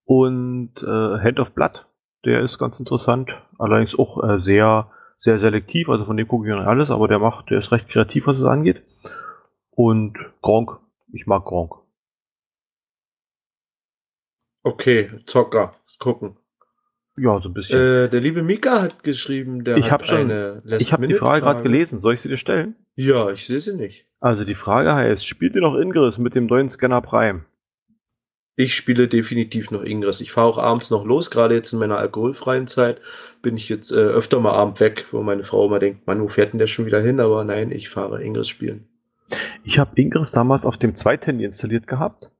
Und 0.04 0.70
äh, 0.82 1.18
Hand 1.18 1.40
of 1.40 1.50
Blood, 1.50 1.84
der 2.24 2.42
ist 2.42 2.58
ganz 2.58 2.78
interessant, 2.78 3.30
allerdings 3.58 3.98
auch 3.98 4.22
äh, 4.22 4.40
sehr, 4.40 4.90
sehr 5.18 5.40
selektiv, 5.40 5.88
also 5.88 6.04
von 6.04 6.16
dem 6.16 6.28
gucke 6.28 6.48
ich 6.48 6.54
nicht 6.54 6.66
alles, 6.66 6.90
aber 6.90 7.08
der 7.08 7.18
macht, 7.18 7.50
der 7.50 7.58
ist 7.58 7.72
recht 7.72 7.88
kreativ, 7.88 8.26
was 8.28 8.38
es 8.38 8.44
angeht. 8.44 8.82
Und 9.70 10.16
Gronk, 10.42 10.78
ich 11.12 11.26
mag 11.26 11.44
Gronk. 11.44 11.74
Okay, 14.66 15.10
Zocker, 15.26 15.70
gucken. 16.00 16.36
Ja, 17.16 17.40
so 17.40 17.48
ein 17.48 17.54
bisschen. 17.54 17.78
Äh, 17.78 18.08
der 18.08 18.20
liebe 18.20 18.42
Mika 18.42 18.82
hat 18.82 19.04
geschrieben, 19.04 19.62
der 19.62 19.76
Ich 19.76 19.84
hat 19.84 20.00
hab 20.00 20.06
schon- 20.08 20.28
eine 20.28 20.60
ich 20.80 20.92
habe 20.92 21.06
die 21.06 21.14
Frage 21.14 21.42
gerade 21.42 21.62
gelesen, 21.62 22.00
soll 22.00 22.14
ich 22.14 22.20
sie 22.20 22.28
dir 22.28 22.36
stellen? 22.36 22.74
Ja, 22.96 23.30
ich 23.30 23.46
sehe 23.46 23.60
sie 23.60 23.76
nicht. 23.76 24.06
Also 24.20 24.44
die 24.44 24.56
Frage 24.56 24.92
heißt, 24.92 25.24
spielt 25.24 25.54
ihr 25.54 25.60
noch 25.60 25.76
Ingress 25.78 26.18
mit 26.18 26.34
dem 26.34 26.46
neuen 26.46 26.68
Scanner 26.68 27.00
Prime? 27.00 27.44
Ich 28.56 28.74
spiele 28.74 29.06
definitiv 29.06 29.70
noch 29.70 29.84
Ingress. 29.84 30.20
Ich 30.20 30.32
fahre 30.32 30.48
auch 30.48 30.58
abends 30.58 30.90
noch 30.90 31.04
los, 31.04 31.30
gerade 31.30 31.54
jetzt 31.54 31.72
in 31.72 31.78
meiner 31.78 31.98
alkoholfreien 31.98 32.66
Zeit 32.66 33.00
bin 33.42 33.56
ich 33.56 33.68
jetzt 33.68 33.92
äh, 33.92 33.94
öfter 33.94 34.40
mal 34.40 34.52
abend 34.54 34.80
weg, 34.80 35.06
wo 35.12 35.22
meine 35.22 35.44
Frau 35.44 35.64
immer 35.66 35.78
denkt, 35.78 36.08
Mann, 36.08 36.20
wo 36.20 36.26
fährt 36.26 36.52
denn 36.54 36.58
der 36.58 36.66
schon 36.66 36.86
wieder 36.86 37.00
hin? 37.00 37.20
Aber 37.20 37.44
nein, 37.44 37.70
ich 37.70 37.88
fahre 37.88 38.20
Ingress 38.20 38.48
spielen. 38.48 38.88
Ich 39.62 39.78
habe 39.78 39.92
Ingress 39.94 40.32
damals 40.32 40.64
auf 40.64 40.76
dem 40.76 40.96
zweiten 40.96 41.38
installiert 41.38 41.86
gehabt 41.86 42.30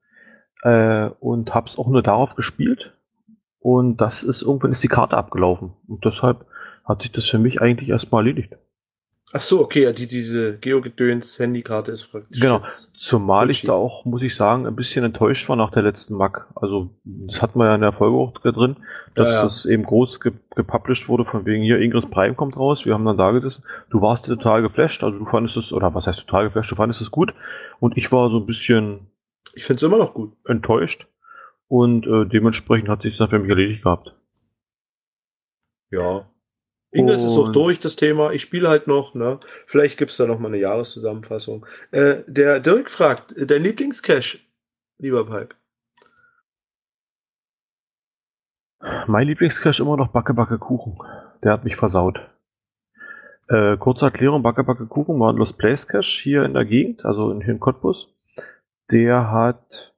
äh, 0.63 1.11
und 1.21 1.55
habe 1.55 1.69
es 1.69 1.79
auch 1.79 1.89
nur 1.89 2.03
darauf 2.03 2.35
gespielt. 2.35 2.93
Und 3.61 3.97
das 4.01 4.23
ist 4.23 4.43
irgendwann 4.43 4.73
ist 4.73 4.83
die 4.83 4.89
Karte 4.89 5.17
abgelaufen. 5.17 5.73
Und 5.89 6.05
deshalb 6.05 6.47
hat 6.85 7.03
sich 7.03 7.13
das 7.13 7.29
für 7.29 7.39
mich 7.39 7.61
eigentlich 7.61 7.89
erstmal 7.89 8.25
erledigt. 8.27 8.57
Ach 9.33 9.41
so, 9.41 9.61
okay, 9.61 9.83
ja, 9.83 9.93
die, 9.93 10.07
diese 10.07 10.57
Geogedöns 10.59 11.37
Handykarte 11.41 11.91
ist 11.91 12.07
praktisch. 12.07 12.39
Genau. 12.41 12.63
Zumal 12.97 13.51
ich 13.51 13.63
da 13.63 13.73
auch, 13.73 14.05
muss 14.05 14.23
ich 14.23 14.37
sagen, 14.37 14.67
ein 14.69 14.77
bisschen 14.77 15.05
enttäuscht 15.05 15.49
war 15.49 15.57
nach 15.57 15.73
der 15.73 15.83
letzten 15.83 16.15
Mac. 16.15 16.47
Also, 16.55 16.91
das 17.05 17.43
hatten 17.43 17.59
wir 17.59 17.67
ja 17.67 17.75
in 17.75 17.81
der 17.81 17.93
Folge 17.93 18.17
auch 18.17 18.33
drin, 18.39 18.77
dass 19.17 19.31
Ja, 19.31 19.37
ja. 19.37 19.43
das 19.43 19.67
eben 19.67 19.83
groß 19.83 20.21
ge 20.21 20.33
gepublished 20.55 21.09
wurde, 21.09 21.25
von 21.25 21.45
wegen 21.45 21.65
hier, 21.65 21.81
Ingress 21.81 22.07
Prime 22.09 22.35
kommt 22.35 22.57
raus. 22.57 22.85
Wir 22.85 22.95
haben 22.95 23.05
dann 23.05 23.19
da 23.19 23.33
gesessen. 23.33 23.65
Du 23.91 24.01
warst 24.01 24.27
total 24.27 24.63
geflasht, 24.63 25.03
also 25.03 25.19
du 25.19 25.27
fandest 25.27 25.57
es, 25.57 25.73
oder 25.73 25.93
was 25.93 26.07
heißt 26.07 26.21
total 26.21 26.45
geflasht, 26.45 26.71
du 26.71 26.77
fandest 26.77 27.01
es 27.01 27.11
gut. 27.11 27.35
Und 27.81 27.97
ich 27.97 28.13
war 28.13 28.31
so 28.31 28.39
ein 28.39 28.47
bisschen 28.47 29.09
Ich 29.55 29.65
finde 29.65 29.77
es 29.77 29.83
immer 29.83 29.99
noch 29.99 30.15
gut. 30.15 30.37
enttäuscht. 30.45 31.07
Und 31.69 32.07
äh, 32.07 32.27
dementsprechend 32.27 32.89
hat 32.89 33.03
sich 33.03 33.17
dann 33.19 33.29
für 33.29 33.39
mich 33.39 33.51
erledigt 33.51 33.83
gehabt. 33.83 34.15
Ja. 35.91 36.31
Ingress 36.93 37.25
ist 37.25 37.37
auch 37.37 37.51
durch, 37.51 37.81
das 37.81 37.97
Thema. 37.97 38.31
Ich 38.33 38.43
spiele 38.43 38.69
halt 38.69 38.87
noch, 38.87 39.15
ne? 39.15 39.39
Vielleicht 39.67 39.99
gibt's 39.99 40.17
da 40.17 40.27
noch 40.27 40.39
mal 40.39 40.49
eine 40.49 40.59
Jahreszusammenfassung. 40.59 41.67
Äh, 41.91 42.23
der 42.27 42.61
Dirk 42.61 42.91
fragt, 42.91 43.35
dein 43.37 43.63
Lieblingscache, 43.63 44.39
lieber 44.99 45.27
Palk? 45.27 45.57
Mein 49.09 49.27
Lieblingscache 49.27 49.83
immer 49.83 49.97
noch 49.97 50.13
Backe 50.13 50.33
Backe 50.33 50.59
Kuchen. 50.59 50.99
Der 51.43 51.53
hat 51.53 51.65
mich 51.65 51.77
versaut. 51.77 52.21
Äh, 53.49 53.77
kurze 53.77 54.07
Erklärung, 54.07 54.43
Backe 54.43 54.65
Backe 54.65 54.87
Kuchen 54.87 55.19
war 55.21 55.33
ein 55.33 55.37
Lost 55.37 55.59
Place 55.59 55.87
Cache 55.87 56.23
hier 56.23 56.45
in 56.45 56.55
der 56.55 56.65
Gegend, 56.65 57.05
also 57.05 57.31
in, 57.31 57.41
hier 57.41 57.55
in 57.55 57.61
Cottbus. 57.61 58.09
Der 58.91 59.31
hat 59.31 59.95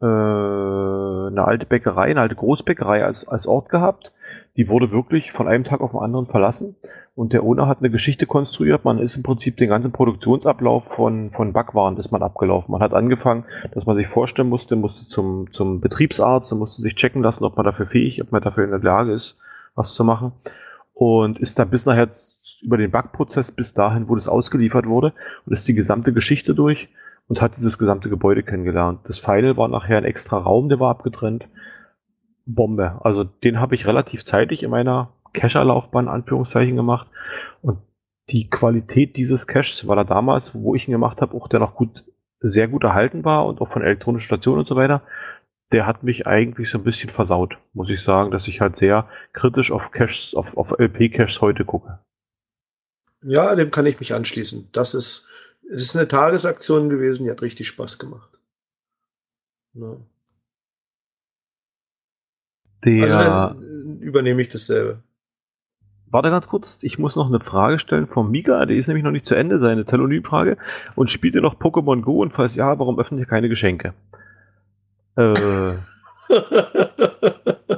äh, 0.00 0.04
eine 0.04 1.44
alte 1.44 1.66
Bäckerei, 1.66 2.10
eine 2.10 2.20
alte 2.20 2.34
Großbäckerei 2.34 3.04
als, 3.04 3.26
als 3.26 3.46
Ort 3.46 3.68
gehabt. 3.68 4.12
Die 4.56 4.68
wurde 4.68 4.90
wirklich 4.90 5.32
von 5.32 5.48
einem 5.48 5.64
Tag 5.64 5.80
auf 5.80 5.92
den 5.92 6.00
anderen 6.00 6.26
verlassen. 6.26 6.76
Und 7.14 7.32
der 7.32 7.44
Owner 7.44 7.66
hat 7.66 7.78
eine 7.78 7.90
Geschichte 7.90 8.26
konstruiert. 8.26 8.84
Man 8.84 8.98
ist 8.98 9.16
im 9.16 9.22
Prinzip 9.22 9.56
den 9.56 9.68
ganzen 9.68 9.92
Produktionsablauf 9.92 10.84
von, 10.96 11.30
von 11.30 11.52
Backwaren 11.52 11.96
ist 11.98 12.10
man 12.10 12.22
abgelaufen. 12.22 12.72
Man 12.72 12.82
hat 12.82 12.92
angefangen, 12.92 13.44
dass 13.72 13.86
man 13.86 13.96
sich 13.96 14.08
vorstellen 14.08 14.48
musste, 14.48 14.76
musste 14.76 15.06
zum, 15.08 15.52
zum 15.52 15.80
Betriebsarzt 15.80 16.52
und 16.52 16.58
musste 16.58 16.82
sich 16.82 16.96
checken 16.96 17.22
lassen, 17.22 17.44
ob 17.44 17.56
man 17.56 17.64
dafür 17.64 17.86
fähig, 17.86 18.20
ob 18.22 18.32
man 18.32 18.42
dafür 18.42 18.64
in 18.64 18.70
der 18.70 18.80
Lage 18.80 19.12
ist, 19.12 19.36
was 19.74 19.94
zu 19.94 20.04
machen. 20.04 20.32
Und 20.92 21.38
ist 21.38 21.58
dann 21.58 21.70
bis 21.70 21.86
nachher 21.86 22.10
über 22.62 22.76
den 22.76 22.90
Backprozess 22.90 23.52
bis 23.52 23.72
dahin, 23.72 24.08
wo 24.08 24.14
das 24.14 24.28
ausgeliefert 24.28 24.86
wurde 24.86 25.12
und 25.46 25.52
ist 25.52 25.68
die 25.68 25.74
gesamte 25.74 26.12
Geschichte 26.12 26.54
durch 26.54 26.88
und 27.28 27.40
hat 27.40 27.56
dieses 27.56 27.78
gesamte 27.78 28.08
Gebäude 28.08 28.42
kennengelernt. 28.42 29.00
Das 29.04 29.18
Final 29.18 29.56
war 29.56 29.68
nachher 29.68 29.98
ein 29.98 30.04
extra 30.04 30.38
Raum, 30.38 30.68
der 30.68 30.80
war 30.80 30.90
abgetrennt. 30.90 31.48
Bombe. 32.46 33.00
Also 33.02 33.24
den 33.24 33.60
habe 33.60 33.74
ich 33.74 33.86
relativ 33.86 34.24
zeitig 34.24 34.62
in 34.62 34.70
meiner 34.70 35.12
Cacher-Laufbahn 35.32 36.08
Anführungszeichen 36.08 36.76
gemacht. 36.76 37.08
Und 37.60 37.78
die 38.30 38.48
Qualität 38.48 39.16
dieses 39.16 39.46
Caches 39.46 39.86
war 39.86 39.96
da 39.96 40.04
damals, 40.04 40.54
wo 40.54 40.74
ich 40.74 40.86
ihn 40.86 40.92
gemacht 40.92 41.20
habe, 41.20 41.36
auch 41.36 41.48
der 41.48 41.60
noch 41.60 41.74
gut, 41.74 42.04
sehr 42.40 42.68
gut 42.68 42.84
erhalten 42.84 43.24
war 43.24 43.46
und 43.46 43.60
auch 43.60 43.72
von 43.72 43.82
elektronischen 43.82 44.26
Stationen 44.26 44.60
und 44.60 44.68
so 44.68 44.76
weiter. 44.76 45.02
Der 45.72 45.86
hat 45.86 46.04
mich 46.04 46.26
eigentlich 46.28 46.70
so 46.70 46.78
ein 46.78 46.84
bisschen 46.84 47.10
versaut, 47.10 47.58
muss 47.72 47.90
ich 47.90 48.02
sagen, 48.02 48.30
dass 48.30 48.46
ich 48.46 48.60
halt 48.60 48.76
sehr 48.76 49.08
kritisch 49.32 49.72
auf 49.72 49.90
Caches, 49.90 50.34
auf, 50.36 50.56
auf 50.56 50.78
LP-Caches 50.78 51.40
heute 51.40 51.64
gucke. 51.64 51.98
Ja, 53.22 53.54
dem 53.56 53.72
kann 53.72 53.86
ich 53.86 53.98
mich 53.98 54.14
anschließen. 54.14 54.68
Das 54.70 54.94
ist, 54.94 55.26
das 55.70 55.82
ist 55.82 55.96
eine 55.96 56.08
Tagesaktion 56.08 56.88
gewesen, 56.88 57.24
die 57.24 57.30
hat 57.30 57.42
richtig 57.42 57.68
Spaß 57.68 57.98
gemacht. 57.98 58.30
Ja. 59.74 59.96
Der, 62.84 63.04
Also 63.04 63.18
dann 63.18 63.98
übernehme 64.00 64.40
ich 64.42 64.48
dasselbe. 64.48 65.02
warte 66.06 66.30
ganz 66.30 66.46
kurz, 66.46 66.78
ich 66.82 66.98
muss 66.98 67.16
noch 67.16 67.26
eine 67.26 67.40
Frage 67.40 67.78
stellen 67.78 68.06
vom 68.06 68.30
Mika, 68.30 68.64
die 68.66 68.76
ist 68.76 68.86
nämlich 68.86 69.04
noch 69.04 69.10
nicht 69.10 69.26
zu 69.26 69.34
Ende, 69.34 69.58
seine 69.58 69.84
Telonym-Frage. 69.84 70.56
Und 70.94 71.10
spielt 71.10 71.34
ihr 71.34 71.40
noch 71.42 71.58
Pokémon 71.58 72.02
Go? 72.02 72.22
Und 72.22 72.32
falls 72.32 72.54
ja, 72.54 72.78
warum 72.78 72.98
öffnet 72.98 73.20
ihr 73.20 73.26
keine 73.26 73.48
Geschenke? 73.48 73.94
Äh, 75.16 75.74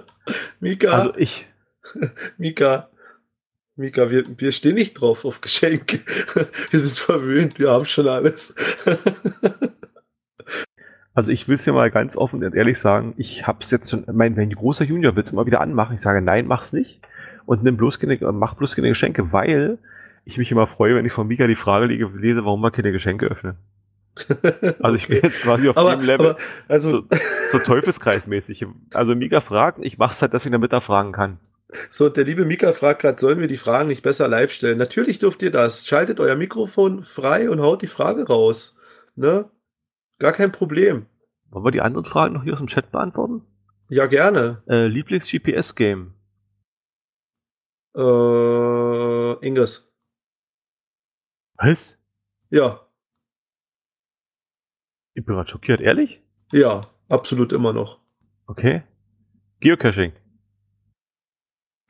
Mika, 0.60 0.90
also 0.90 1.14
ich, 1.16 1.46
Mika, 2.38 2.90
Mika, 3.78 4.10
wir, 4.10 4.24
wir 4.36 4.52
stehen 4.52 4.74
nicht 4.74 4.94
drauf 4.94 5.24
auf 5.24 5.40
Geschenke. 5.40 6.00
Wir 6.70 6.80
sind 6.80 6.98
verwöhnt, 6.98 7.58
wir 7.58 7.70
haben 7.70 7.84
schon 7.84 8.08
alles. 8.08 8.54
Also 11.14 11.32
ich 11.32 11.48
will 11.48 11.56
es 11.56 11.64
dir 11.64 11.72
mal 11.72 11.90
ganz 11.90 12.16
offen 12.16 12.44
und 12.44 12.54
ehrlich 12.54 12.78
sagen, 12.78 13.12
ich 13.16 13.44
hab's 13.44 13.72
jetzt 13.72 13.90
schon, 13.90 14.04
mein, 14.12 14.36
mein 14.36 14.50
großer 14.50 14.84
Junior 14.84 15.16
will 15.16 15.24
es 15.24 15.32
immer 15.32 15.46
wieder 15.46 15.60
anmachen. 15.60 15.96
Ich 15.96 16.00
sage, 16.00 16.22
nein, 16.22 16.46
mach's 16.46 16.72
nicht. 16.72 17.00
Und 17.44 17.64
nimm 17.64 17.76
bloß 17.76 17.98
keine, 17.98 18.16
mach 18.30 18.54
bloß 18.54 18.76
keine 18.76 18.90
Geschenke, 18.90 19.32
weil 19.32 19.78
ich 20.24 20.38
mich 20.38 20.52
immer 20.52 20.68
freue, 20.68 20.94
wenn 20.94 21.04
ich 21.04 21.12
von 21.12 21.26
Mika 21.26 21.48
die 21.48 21.56
Frage 21.56 21.86
lese, 21.86 22.44
warum 22.44 22.60
wir 22.60 22.70
keine 22.70 22.92
Geschenke 22.92 23.26
öffnen. 23.26 23.56
Also 24.80 24.94
ich 24.94 25.08
bin 25.08 25.16
Okay. 25.18 25.26
jetzt 25.26 25.42
quasi 25.42 25.68
auf 25.68 25.76
aber, 25.76 25.96
dem 25.96 26.04
Level, 26.04 26.30
aber, 26.30 26.38
also, 26.68 26.90
so, 27.00 27.06
so 27.50 27.58
Teufelskreismäßig. 27.58 28.64
Also 28.94 29.16
Mika 29.16 29.40
fragt, 29.40 29.80
ich 29.82 29.98
mach's 29.98 30.22
halt 30.22 30.32
deswegen, 30.34 30.52
damit 30.52 30.72
er 30.72 30.80
fragen 30.80 31.10
kann. 31.10 31.38
So, 31.90 32.08
der 32.08 32.24
liebe 32.24 32.44
Mika 32.46 32.72
fragt 32.72 33.02
gerade, 33.02 33.20
sollen 33.20 33.40
wir 33.40 33.46
die 33.46 33.58
Fragen 33.58 33.88
nicht 33.88 34.02
besser 34.02 34.26
live 34.28 34.52
stellen? 34.52 34.78
Natürlich 34.78 35.18
dürft 35.18 35.42
ihr 35.42 35.50
das. 35.50 35.86
Schaltet 35.86 36.18
euer 36.18 36.36
Mikrofon 36.36 37.02
frei 37.04 37.50
und 37.50 37.60
haut 37.60 37.82
die 37.82 37.86
Frage 37.88 38.26
raus. 38.26 38.76
Ne? 39.16 39.50
Gar 40.18 40.32
kein 40.32 40.50
Problem. 40.52 41.06
Wollen 41.50 41.64
wir 41.64 41.70
die 41.70 41.80
anderen 41.82 42.06
Fragen 42.06 42.34
noch 42.34 42.42
hier 42.44 42.54
aus 42.54 42.58
dem 42.58 42.68
Chat 42.68 42.90
beantworten? 42.90 43.42
Ja, 43.90 44.06
gerne. 44.06 44.62
Äh, 44.68 44.86
Lieblings-GPS-Game. 44.86 46.14
Äh, 47.96 49.46
Inges. 49.46 49.90
Was? 51.56 51.98
Ja, 52.50 52.80
Ich 55.14 55.24
bin 55.24 55.34
gerade 55.34 55.50
schockiert, 55.50 55.80
ehrlich? 55.80 56.22
ja, 56.52 56.80
absolut 57.08 57.52
immer 57.52 57.72
noch. 57.72 57.98
Okay. 58.46 58.84
Geocaching. 59.60 60.12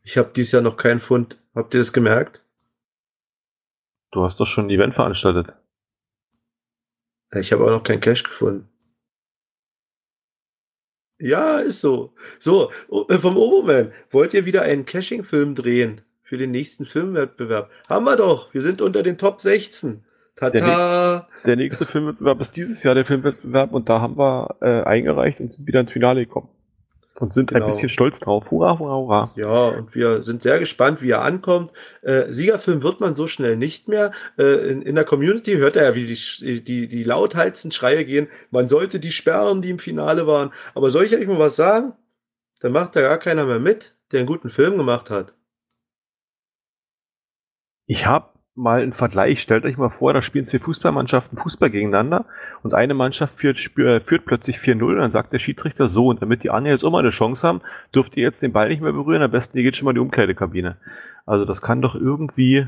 Ich 0.08 0.16
habe 0.16 0.30
dieses 0.34 0.52
Jahr 0.52 0.62
noch 0.62 0.78
keinen 0.78 1.00
Fund. 1.00 1.38
Habt 1.54 1.74
ihr 1.74 1.80
das 1.80 1.92
gemerkt? 1.92 2.42
Du 4.10 4.24
hast 4.24 4.40
doch 4.40 4.46
schon 4.46 4.68
ein 4.68 4.70
Event 4.70 4.94
veranstaltet. 4.94 5.52
Ich 7.34 7.52
habe 7.52 7.62
auch 7.64 7.68
noch 7.70 7.82
keinen 7.82 8.00
Cash 8.00 8.22
gefunden. 8.22 8.70
Ja, 11.18 11.58
ist 11.58 11.82
so. 11.82 12.14
So, 12.38 12.70
o- 12.88 13.04
äh, 13.10 13.18
vom 13.18 13.36
Oberman. 13.36 13.92
Wollt 14.10 14.32
ihr 14.32 14.46
wieder 14.46 14.62
einen 14.62 14.86
Caching-Film 14.86 15.54
drehen 15.54 16.00
für 16.22 16.38
den 16.38 16.52
nächsten 16.52 16.86
Filmwettbewerb? 16.86 17.70
Haben 17.86 18.06
wir 18.06 18.16
doch. 18.16 18.54
Wir 18.54 18.62
sind 18.62 18.80
unter 18.80 19.02
den 19.02 19.18
Top 19.18 19.42
16. 19.42 20.06
Tata. 20.36 21.28
Der 21.44 21.56
nächste 21.56 21.84
Filmwettbewerb 21.84 22.40
ist 22.40 22.56
dieses 22.56 22.82
Jahr 22.82 22.94
der 22.94 23.04
Filmwettbewerb 23.04 23.72
und 23.74 23.90
da 23.90 24.00
haben 24.00 24.16
wir 24.16 24.56
äh, 24.62 24.84
eingereicht 24.84 25.38
und 25.40 25.52
sind 25.52 25.66
wieder 25.66 25.80
ins 25.80 25.92
Finale 25.92 26.24
gekommen. 26.24 26.48
Und 27.20 27.32
sind 27.32 27.50
Genau. 27.50 27.64
ein 27.64 27.68
bisschen 27.68 27.88
stolz 27.88 28.20
drauf. 28.20 28.50
Hurra, 28.50 28.78
hurra, 28.78 28.94
hurra. 28.94 29.30
Ja, 29.34 29.68
und 29.68 29.94
wir 29.94 30.22
sind 30.22 30.42
sehr 30.42 30.60
gespannt, 30.60 31.02
wie 31.02 31.10
er 31.10 31.22
ankommt. 31.22 31.72
Äh, 32.02 32.32
Siegerfilm 32.32 32.82
wird 32.84 33.00
man 33.00 33.16
so 33.16 33.26
schnell 33.26 33.56
nicht 33.56 33.88
mehr. 33.88 34.12
Äh, 34.38 34.70
in, 34.70 34.82
in 34.82 34.94
der 34.94 35.04
Community 35.04 35.54
hört 35.56 35.74
er 35.74 35.84
ja, 35.84 35.94
wie 35.96 36.06
die, 36.06 36.62
die, 36.62 36.86
die 36.86 37.02
lautheilsten 37.04 37.72
Schreie 37.72 38.04
gehen. 38.04 38.28
Man 38.52 38.68
sollte 38.68 39.00
die 39.00 39.10
sperren, 39.10 39.62
die 39.62 39.70
im 39.70 39.80
Finale 39.80 40.28
waren. 40.28 40.52
Aber 40.74 40.90
soll 40.90 41.04
ich 41.04 41.16
euch 41.16 41.26
mal 41.26 41.40
was 41.40 41.56
sagen? 41.56 41.92
Da 42.60 42.68
macht 42.68 42.94
da 42.94 43.00
gar 43.00 43.18
keiner 43.18 43.46
mehr 43.46 43.58
mit, 43.60 43.96
der 44.12 44.20
einen 44.20 44.26
guten 44.28 44.50
Film 44.50 44.76
gemacht 44.76 45.10
hat. 45.10 45.34
Ich 47.86 48.06
habe 48.06 48.28
mal 48.58 48.82
einen 48.82 48.92
Vergleich. 48.92 49.40
Stellt 49.40 49.64
euch 49.64 49.78
mal 49.78 49.88
vor, 49.88 50.12
da 50.12 50.20
spielen 50.20 50.44
zwei 50.44 50.58
Fußballmannschaften 50.58 51.38
Fußball 51.38 51.70
gegeneinander 51.70 52.26
und 52.62 52.74
eine 52.74 52.94
Mannschaft 52.94 53.38
führt, 53.38 53.58
äh, 53.78 54.00
führt 54.00 54.26
plötzlich 54.26 54.58
4-0 54.58 54.82
und 54.82 54.96
dann 54.96 55.10
sagt 55.10 55.32
der 55.32 55.38
Schiedsrichter 55.38 55.88
so, 55.88 56.08
und 56.08 56.20
damit 56.20 56.42
die 56.42 56.50
anderen 56.50 56.76
jetzt 56.76 56.84
auch 56.84 56.90
mal 56.90 56.98
eine 56.98 57.10
Chance 57.10 57.46
haben, 57.46 57.62
dürft 57.94 58.16
ihr 58.16 58.24
jetzt 58.24 58.42
den 58.42 58.52
Ball 58.52 58.68
nicht 58.68 58.82
mehr 58.82 58.92
berühren, 58.92 59.22
am 59.22 59.30
besten 59.30 59.56
ihr 59.56 59.64
geht 59.64 59.76
schon 59.76 59.84
mal 59.86 59.92
in 59.92 59.96
die 59.96 60.00
Umkleidekabine. 60.00 60.76
Also 61.24 61.44
das 61.44 61.62
kann 61.62 61.80
doch 61.80 61.94
irgendwie 61.94 62.66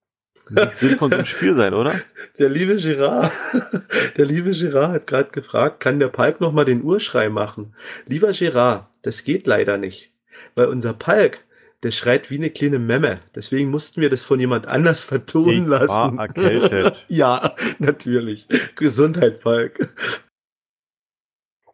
nicht 0.50 0.74
Sinn 0.76 0.96
von 0.96 1.10
so 1.10 1.16
einem 1.16 1.26
Spiel 1.26 1.56
sein, 1.56 1.74
oder? 1.74 1.94
Der 2.38 2.48
liebe 2.48 2.76
Girard, 2.76 3.30
der 4.16 4.26
liebe 4.26 4.52
Girard 4.52 4.92
hat 4.92 5.06
gerade 5.06 5.30
gefragt, 5.30 5.80
kann 5.80 6.00
der 6.00 6.08
Palk 6.08 6.40
noch 6.40 6.52
mal 6.52 6.64
den 6.64 6.82
Urschrei 6.82 7.28
machen? 7.28 7.74
Lieber 8.06 8.32
Girard, 8.32 8.88
das 9.02 9.24
geht 9.24 9.46
leider 9.46 9.76
nicht, 9.76 10.12
weil 10.56 10.66
unser 10.66 10.94
Palk, 10.94 11.44
der 11.82 11.90
schreit 11.90 12.30
wie 12.30 12.36
eine 12.36 12.50
kleine 12.50 12.78
Memme. 12.78 13.20
Deswegen 13.34 13.70
mussten 13.70 14.00
wir 14.00 14.10
das 14.10 14.22
von 14.22 14.38
jemand 14.38 14.66
anders 14.66 15.02
vertonen 15.02 15.62
Ich 15.62 15.66
lassen. 15.68 15.88
war 15.88 16.18
erkältet. 16.18 17.04
ja, 17.08 17.54
natürlich. 17.78 18.46
Gesundheit, 18.76 19.40
Palk. 19.40 19.94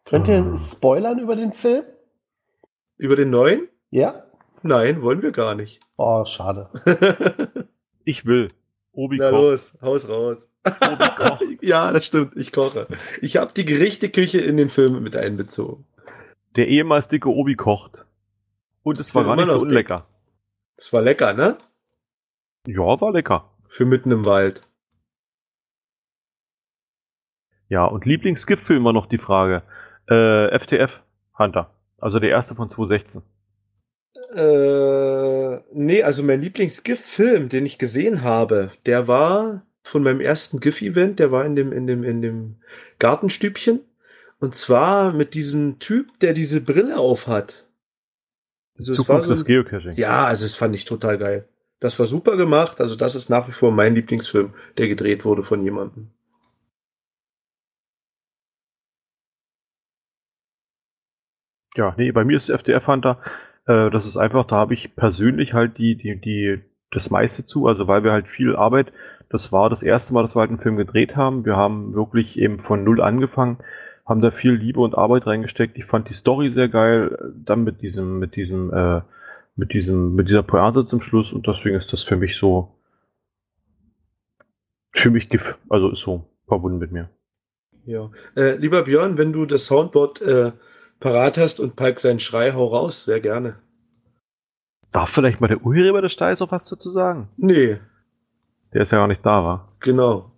Könnt 0.05 0.27
ihr 0.27 0.57
spoilern 0.57 1.19
über 1.19 1.35
den 1.35 1.51
Film? 1.51 1.83
Über 2.97 3.15
den 3.15 3.29
neuen? 3.29 3.67
Ja? 3.91 4.23
Nein, 4.63 5.01
wollen 5.01 5.21
wir 5.21 5.31
gar 5.31 5.55
nicht. 5.55 5.79
Oh, 5.97 6.25
schade. 6.25 6.69
Ich 8.07 8.25
will. 8.25 8.47
Obi 8.93 9.17
Na 9.17 9.29
kocht. 9.31 9.41
los, 9.41 9.73
haus 9.81 10.07
raus. 10.07 10.49
ja, 11.61 11.91
das 11.91 12.05
stimmt, 12.05 12.37
ich 12.37 12.53
koche. 12.53 12.87
Ich 13.21 13.35
habe 13.35 13.51
die 13.53 13.65
Gerichteküche 13.65 14.39
in 14.39 14.55
den 14.55 14.69
Film 14.69 15.03
mit 15.03 15.13
einbezogen. 15.17 15.83
Der 16.55 16.69
ehemals 16.69 17.09
dicke 17.09 17.27
Obi 17.27 17.55
kocht. 17.55 18.05
Und 18.87 19.01
es 19.01 19.13
war 19.13 19.25
gar 19.25 19.35
nicht 19.35 19.43
immer 19.43 19.53
so 19.55 19.59
unlecker. 19.59 20.07
Das 20.77 20.93
war 20.93 21.01
lecker, 21.01 21.33
ne? 21.33 21.57
Ja, 22.67 23.01
war 23.01 23.11
lecker. 23.11 23.51
Für 23.67 23.85
mitten 23.85 24.11
im 24.11 24.23
Wald. 24.23 24.61
Ja, 27.67 27.83
und 27.83 28.05
Lieblingsgiftfilm 28.05 28.85
war 28.85 28.93
noch 28.93 29.07
die 29.07 29.17
Frage. 29.17 29.63
Äh, 30.09 30.57
FTF 30.57 31.01
Hunter. 31.37 31.75
Also 31.97 32.19
der 32.19 32.29
erste 32.29 32.55
von 32.55 32.69
2016. 32.69 33.23
Äh, 34.33 35.59
nee, 35.73 36.03
also 36.03 36.23
mein 36.23 36.39
Lieblings-GIF-Film, 36.39 37.49
den 37.49 37.65
ich 37.65 37.77
gesehen 37.77 38.23
habe, 38.23 38.69
der 38.85 39.09
war 39.09 39.65
von 39.83 40.01
meinem 40.01 40.21
ersten 40.21 40.61
GIF-Event, 40.61 41.19
der 41.19 41.33
war 41.33 41.45
in 41.45 41.57
dem, 41.57 41.73
in 41.73 41.87
dem, 41.87 42.05
in 42.05 42.21
dem 42.21 42.61
Gartenstübchen. 42.99 43.81
Und 44.39 44.55
zwar 44.55 45.11
mit 45.11 45.33
diesem 45.33 45.79
Typ, 45.79 46.17
der 46.21 46.31
diese 46.31 46.61
Brille 46.61 46.97
auf 46.99 47.27
hat. 47.27 47.66
Also 48.77 48.93
Zukunft 48.93 49.25
so 49.25 49.31
des 49.31 49.41
ein, 49.41 49.45
Geocaching. 49.45 49.93
ja, 49.93 50.25
also 50.25 50.45
das 50.45 50.55
fand 50.55 50.75
ich 50.75 50.85
total 50.85 51.17
geil. 51.17 51.47
Das 51.79 51.97
war 51.99 52.05
super 52.05 52.37
gemacht. 52.37 52.79
Also 52.81 52.95
das 52.95 53.15
ist 53.15 53.29
nach 53.29 53.47
wie 53.47 53.51
vor 53.51 53.71
mein 53.71 53.95
Lieblingsfilm, 53.95 54.53
der 54.77 54.87
gedreht 54.87 55.25
wurde 55.25 55.43
von 55.43 55.63
jemandem. 55.63 56.11
Ja, 61.75 61.93
nee, 61.97 62.11
bei 62.11 62.23
mir 62.23 62.37
ist 62.37 62.49
FTF 62.49 62.87
Hunter, 62.87 63.19
äh, 63.67 63.91
das 63.91 64.05
ist 64.07 64.17
einfach, 64.17 64.47
da 64.47 64.55
habe 64.55 64.73
ich 64.73 64.95
persönlich 64.95 65.53
halt 65.53 65.77
die, 65.77 65.95
die, 65.95 66.19
die, 66.19 66.59
das 66.89 67.11
meiste 67.11 67.45
zu, 67.45 67.67
also 67.67 67.87
weil 67.87 68.03
wir 68.03 68.11
halt 68.11 68.27
viel 68.27 68.55
Arbeit, 68.55 68.91
das 69.29 69.51
war 69.51 69.69
das 69.69 69.83
erste 69.83 70.13
Mal, 70.13 70.23
dass 70.23 70.35
wir 70.35 70.39
halt 70.39 70.49
einen 70.49 70.59
Film 70.61 70.77
gedreht 70.77 71.15
haben. 71.15 71.45
Wir 71.45 71.55
haben 71.57 71.93
wirklich 71.93 72.37
eben 72.39 72.59
von 72.61 72.83
null 72.83 73.01
angefangen, 73.01 73.57
haben 74.07 74.21
da 74.21 74.31
viel 74.31 74.53
Liebe 74.53 74.79
und 74.79 74.97
Arbeit 74.97 75.27
reingesteckt. 75.27 75.77
Ich 75.77 75.85
fand 75.85 76.09
die 76.09 76.13
Story 76.13 76.49
sehr 76.51 76.69
geil, 76.69 77.33
dann 77.35 77.63
mit 77.63 77.81
diesem, 77.81 78.19
mit 78.19 78.35
diesem, 78.35 78.73
äh, 78.73 79.01
mit 79.55 79.73
diesem, 79.73 80.15
mit 80.15 80.29
dieser 80.29 80.43
Pointe 80.43 80.87
zum 80.87 81.01
Schluss 81.01 81.33
und 81.33 81.45
deswegen 81.47 81.75
ist 81.75 81.91
das 81.91 82.03
für 82.03 82.15
mich 82.15 82.37
so, 82.37 82.73
für 84.91 85.09
mich 85.11 85.29
GIF, 85.29 85.57
also 85.69 85.89
ist 85.91 86.01
so 86.01 86.23
verbunden 86.47 86.79
mit 86.79 86.91
mir. 86.91 87.09
Ja. 87.85 88.09
Äh, 88.35 88.55
lieber 88.55 88.83
Björn, 88.83 89.17
wenn 89.17 89.33
du 89.33 89.45
das 89.45 89.65
Soundboard 89.65 90.21
äh, 90.21 90.51
parat 90.99 91.37
hast 91.37 91.59
und 91.59 91.75
Palk 91.75 91.99
seinen 91.99 92.19
Schrei, 92.19 92.53
hau 92.53 92.65
raus, 92.65 93.05
sehr 93.05 93.19
gerne. 93.19 93.57
Darf 94.91 95.09
vielleicht 95.11 95.41
mal 95.41 95.47
der 95.47 95.63
Urheber 95.65 96.01
des 96.01 96.13
Steils 96.13 96.41
auch 96.41 96.51
was 96.51 96.67
dazu 96.69 96.89
sagen? 96.91 97.27
Nee, 97.37 97.77
Der 98.73 98.81
ist 98.81 98.91
ja 98.91 98.97
gar 98.99 99.07
nicht 99.07 99.25
da, 99.25 99.43
war. 99.43 99.67
genau. 99.81 100.31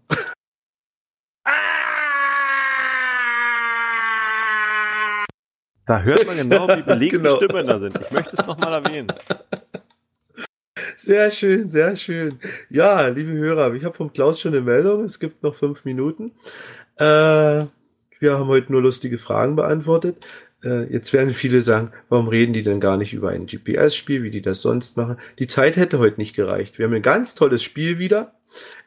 Da 5.89 6.03
hört 6.03 6.27
man 6.27 6.37
genau, 6.37 6.67
wie 6.67 6.83
belegt 6.85 7.13
Genau. 7.13 7.39
die 7.39 7.45
Stimmen 7.45 7.65
da 7.65 7.79
sind. 7.79 7.99
Ich 7.99 8.11
möchte 8.11 8.37
es 8.37 8.45
nochmal 8.45 8.73
erwähnen. 8.73 9.07
Sehr 10.95 11.31
schön, 11.31 11.71
sehr 11.71 11.95
schön. 11.95 12.35
Ja, 12.69 13.07
liebe 13.07 13.31
Hörer, 13.31 13.73
ich 13.73 13.83
habe 13.83 13.95
vom 13.97 14.13
Klaus 14.13 14.39
schon 14.39 14.53
eine 14.53 14.61
Meldung. 14.61 15.03
Es 15.03 15.19
gibt 15.19 15.41
noch 15.41 15.55
fünf 15.55 15.85
Minuten. 15.85 16.33
Äh, 16.97 17.03
wir 18.19 18.33
haben 18.37 18.45
heute 18.45 18.71
nur 18.71 18.83
lustige 18.83 19.17
Fragen 19.17 19.55
beantwortet. 19.55 20.27
Äh, 20.63 20.93
jetzt 20.93 21.11
werden 21.11 21.33
viele 21.33 21.63
sagen, 21.63 21.91
warum 22.09 22.27
reden 22.27 22.53
die 22.53 22.61
denn 22.61 22.79
gar 22.79 22.95
nicht 22.97 23.13
über 23.13 23.29
ein 23.29 23.47
GPS-Spiel, 23.47 24.21
wie 24.21 24.29
die 24.29 24.43
das 24.43 24.61
sonst 24.61 24.95
machen? 24.95 25.17
Die 25.39 25.47
Zeit 25.47 25.75
hätte 25.75 25.97
heute 25.97 26.19
nicht 26.19 26.35
gereicht. 26.35 26.77
Wir 26.77 26.85
haben 26.85 26.93
ein 26.93 27.01
ganz 27.01 27.33
tolles 27.33 27.63
Spiel 27.63 27.97
wieder 27.97 28.38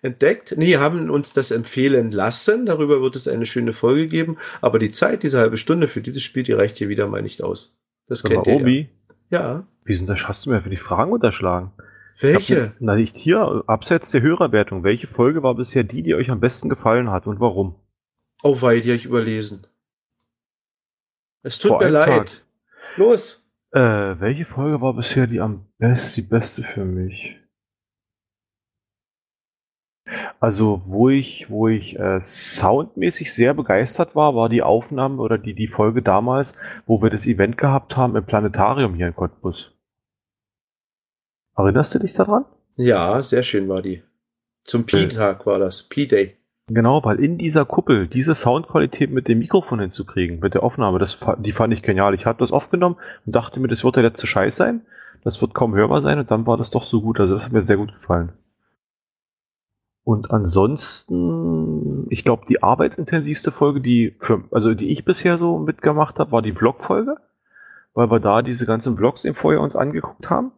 entdeckt. 0.02 0.54
Nee, 0.56 0.76
haben 0.76 1.10
uns 1.10 1.32
das 1.32 1.50
empfehlen 1.50 2.10
lassen. 2.10 2.66
Darüber 2.66 3.00
wird 3.00 3.16
es 3.16 3.28
eine 3.28 3.46
schöne 3.46 3.72
Folge 3.72 4.08
geben. 4.08 4.38
Aber 4.60 4.78
die 4.78 4.90
Zeit, 4.90 5.22
diese 5.22 5.38
halbe 5.38 5.56
Stunde 5.56 5.88
für 5.88 6.00
dieses 6.00 6.22
Spiel, 6.22 6.42
die 6.42 6.52
reicht 6.52 6.76
hier 6.76 6.88
wieder 6.88 7.06
mal 7.06 7.22
nicht 7.22 7.42
aus. 7.42 7.78
Das 8.08 8.22
kennt 8.22 8.46
ihr 8.46 8.54
Obi, 8.54 8.90
ja. 9.30 9.40
Ja. 9.40 9.66
wieso 9.84 10.04
das 10.06 10.20
hast 10.28 10.46
du 10.46 10.50
mir 10.50 10.62
für 10.62 10.70
die 10.70 10.76
Fragen 10.76 11.12
unterschlagen? 11.12 11.72
Welche? 12.20 12.72
Na, 12.78 12.94
nicht 12.94 13.16
hier, 13.16 13.64
abseits 13.66 14.10
der 14.10 14.22
Hörerwertung. 14.22 14.84
Welche 14.84 15.06
Folge 15.06 15.42
war 15.42 15.54
bisher 15.54 15.82
die, 15.82 16.02
die 16.02 16.14
euch 16.14 16.30
am 16.30 16.40
besten 16.40 16.68
gefallen 16.68 17.10
hat 17.10 17.26
und 17.26 17.40
warum? 17.40 17.76
Oh 18.42 18.60
wei, 18.60 18.80
die 18.80 18.90
habe 18.90 18.96
ich 18.96 19.06
überlesen. 19.06 19.66
Es 21.42 21.58
tut 21.58 21.70
Vor 21.70 21.78
mir 21.82 21.88
leid. 21.88 22.08
Tag. 22.08 22.42
Los. 22.96 23.44
Äh, 23.72 23.80
welche 23.80 24.44
Folge 24.44 24.80
war 24.80 24.94
bisher 24.94 25.26
die 25.26 25.40
am 25.40 25.66
besten, 25.78 26.20
die 26.20 26.28
beste 26.28 26.62
für 26.62 26.84
mich? 26.84 27.38
Also, 30.42 30.82
wo 30.86 31.08
ich, 31.08 31.50
wo 31.50 31.68
ich 31.68 31.96
äh, 31.96 32.20
soundmäßig 32.20 33.32
sehr 33.32 33.54
begeistert 33.54 34.16
war, 34.16 34.34
war 34.34 34.48
die 34.48 34.64
Aufnahme 34.64 35.22
oder 35.22 35.38
die, 35.38 35.54
die 35.54 35.68
Folge 35.68 36.02
damals, 36.02 36.52
wo 36.84 37.00
wir 37.00 37.10
das 37.10 37.26
Event 37.26 37.56
gehabt 37.56 37.96
haben 37.96 38.16
im 38.16 38.24
Planetarium 38.24 38.94
hier 38.94 39.06
in 39.06 39.14
Cottbus. 39.14 39.70
Erinnerst 41.56 41.94
du 41.94 42.00
dich 42.00 42.14
daran? 42.14 42.44
Ja, 42.74 43.20
sehr 43.20 43.44
schön 43.44 43.68
war 43.68 43.82
die. 43.82 44.02
Zum 44.64 44.84
Pi-Tag 44.84 45.46
war 45.46 45.60
das. 45.60 45.84
Pi-Day. 45.84 46.36
Genau, 46.66 47.04
weil 47.04 47.20
in 47.20 47.38
dieser 47.38 47.64
Kuppel 47.64 48.08
diese 48.08 48.34
Soundqualität 48.34 49.12
mit 49.12 49.28
dem 49.28 49.38
Mikrofon 49.38 49.78
hinzukriegen, 49.78 50.40
mit 50.40 50.54
der 50.54 50.64
Aufnahme, 50.64 50.98
das, 50.98 51.20
die 51.38 51.52
fand 51.52 51.72
ich 51.72 51.84
genial. 51.84 52.14
Ich 52.16 52.26
habe 52.26 52.40
das 52.40 52.50
aufgenommen 52.50 52.96
und 53.26 53.36
dachte 53.36 53.60
mir, 53.60 53.68
das 53.68 53.84
wird 53.84 53.94
der 53.94 54.02
letzte 54.02 54.26
Scheiß 54.26 54.56
sein. 54.56 54.80
Das 55.22 55.40
wird 55.40 55.54
kaum 55.54 55.76
hörbar 55.76 56.02
sein 56.02 56.18
und 56.18 56.32
dann 56.32 56.48
war 56.48 56.56
das 56.56 56.72
doch 56.72 56.86
so 56.86 57.00
gut. 57.00 57.20
Also 57.20 57.34
das 57.34 57.44
hat 57.44 57.52
mir 57.52 57.62
sehr 57.62 57.76
gut 57.76 57.94
gefallen. 57.94 58.32
Und 60.04 60.32
ansonsten, 60.32 62.06
ich 62.10 62.24
glaube, 62.24 62.44
die 62.48 62.62
arbeitsintensivste 62.62 63.52
Folge, 63.52 63.80
die 63.80 64.16
für, 64.20 64.42
also 64.50 64.74
die 64.74 64.90
ich 64.90 65.04
bisher 65.04 65.38
so 65.38 65.58
mitgemacht 65.58 66.18
habe, 66.18 66.32
war 66.32 66.42
die 66.42 66.52
Vlog-Folge, 66.52 67.16
weil 67.94 68.10
wir 68.10 68.18
da 68.18 68.42
diese 68.42 68.66
ganzen 68.66 68.96
Vlogs 68.96 69.24
im 69.24 69.34
Vorjahr 69.34 69.62
uns 69.62 69.76
angeguckt 69.76 70.28
haben. 70.28 70.50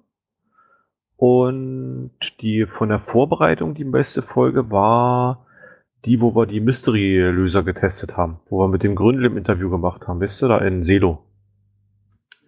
Und 1.17 2.13
die 2.41 2.67
von 2.67 2.89
der 2.89 3.01
Vorbereitung 3.01 3.75
die 3.75 3.85
beste 3.85 4.23
Folge 4.23 4.71
war 4.71 5.47
die, 6.05 6.21
wo 6.21 6.35
wir 6.35 6.47
die 6.47 6.61
Mystery-Löser 6.61 7.63
getestet 7.63 8.17
haben, 8.17 8.41
wo 8.49 8.61
wir 8.61 8.69
mit 8.69 8.83
dem 8.83 8.95
Gründel 8.95 9.27
im 9.27 9.37
Interview 9.37 9.71
gemacht 9.71 10.07
haben, 10.07 10.21
wisst 10.21 10.43
ihr, 10.43 10.49
da 10.49 10.59
in 10.59 10.85
Selo. 10.85 11.23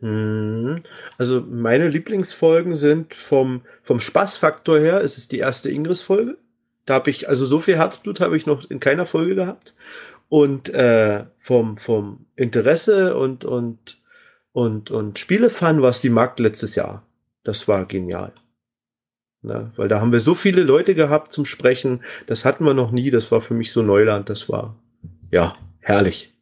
Mhm. 0.01 0.83
Also 1.19 1.43
meine 1.43 1.89
Lieblingsfolgen 1.89 2.75
sind 2.75 3.15
vom, 3.15 3.63
vom 3.83 4.01
Spaßfaktor 4.01 4.79
her, 4.79 5.01
ist 5.01 5.17
es 5.17 5.29
die 5.29 5.39
erste 5.39 5.71
Ingress-Folge. 5.71 6.39
Da 6.87 6.94
habe 6.94 7.11
ich, 7.11 7.29
also 7.29 7.44
so 7.44 7.59
viel 7.59 7.77
Herzblut 7.77 8.20
habe 8.20 8.37
ich 8.37 8.46
noch 8.46 8.70
in 8.70 8.81
keiner 8.81 9.07
Folge 9.07 9.35
gehabt. 9.35 9.75
Und 10.29 10.68
äh, 10.70 11.25
vom, 11.40 11.79
vom 11.79 12.27
Interesse 12.37 13.16
und, 13.16 13.44
und, 13.44 14.01
und, 14.53 14.90
und 14.90 15.18
Spielefan 15.18 15.83
war 15.83 15.90
es 15.90 16.01
die 16.01 16.11
Markt 16.11 16.40
letztes 16.40 16.75
Jahr. 16.75 17.05
Das 17.44 17.68
war 17.68 17.85
genial. 17.85 18.33
Ne? 19.42 19.72
Weil 19.77 19.88
da 19.88 20.01
haben 20.01 20.12
wir 20.12 20.20
so 20.20 20.35
viele 20.35 20.62
Leute 20.62 20.94
gehabt 20.94 21.33
zum 21.33 21.44
Sprechen. 21.44 22.03
Das 22.27 22.44
hatten 22.44 22.64
wir 22.64 22.75
noch 22.75 22.90
nie. 22.90 23.11
Das 23.11 23.31
war 23.31 23.40
für 23.40 23.55
mich 23.55 23.70
so 23.72 23.83
Neuland. 23.83 24.29
Das 24.29 24.49
war, 24.49 24.77
ja, 25.31 25.55
herrlich. 25.81 26.33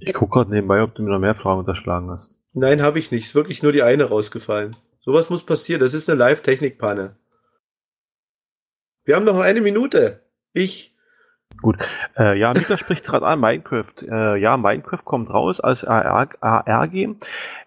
Ich 0.00 0.14
gucke 0.14 0.32
gerade 0.32 0.50
nebenbei, 0.50 0.82
ob 0.82 0.94
du 0.94 1.02
mir 1.02 1.10
noch 1.10 1.18
mehr 1.18 1.34
Fragen 1.34 1.60
unterschlagen 1.60 2.10
hast. 2.10 2.37
Nein, 2.58 2.82
habe 2.82 2.98
ich 2.98 3.12
nicht. 3.12 3.26
Ist 3.26 3.34
wirklich 3.36 3.62
nur 3.62 3.70
die 3.70 3.84
eine 3.84 4.04
rausgefallen. 4.04 4.72
Sowas 4.98 5.30
muss 5.30 5.46
passieren. 5.46 5.80
Das 5.80 5.94
ist 5.94 6.10
eine 6.10 6.18
Live-Technik-Panne. 6.18 7.14
Wir 9.04 9.14
haben 9.14 9.24
noch 9.24 9.38
eine 9.38 9.60
Minute. 9.60 10.24
Ich. 10.52 10.92
Äh, 12.18 12.36
ja, 12.36 12.52
Mika 12.52 12.76
spricht 12.78 13.04
gerade 13.04 13.26
an, 13.26 13.38
Minecraft. 13.38 14.02
Äh, 14.02 14.40
ja, 14.40 14.56
Minecraft 14.56 15.04
kommt 15.04 15.30
raus 15.30 15.60
als 15.60 15.84
AR-Game. 15.84 17.20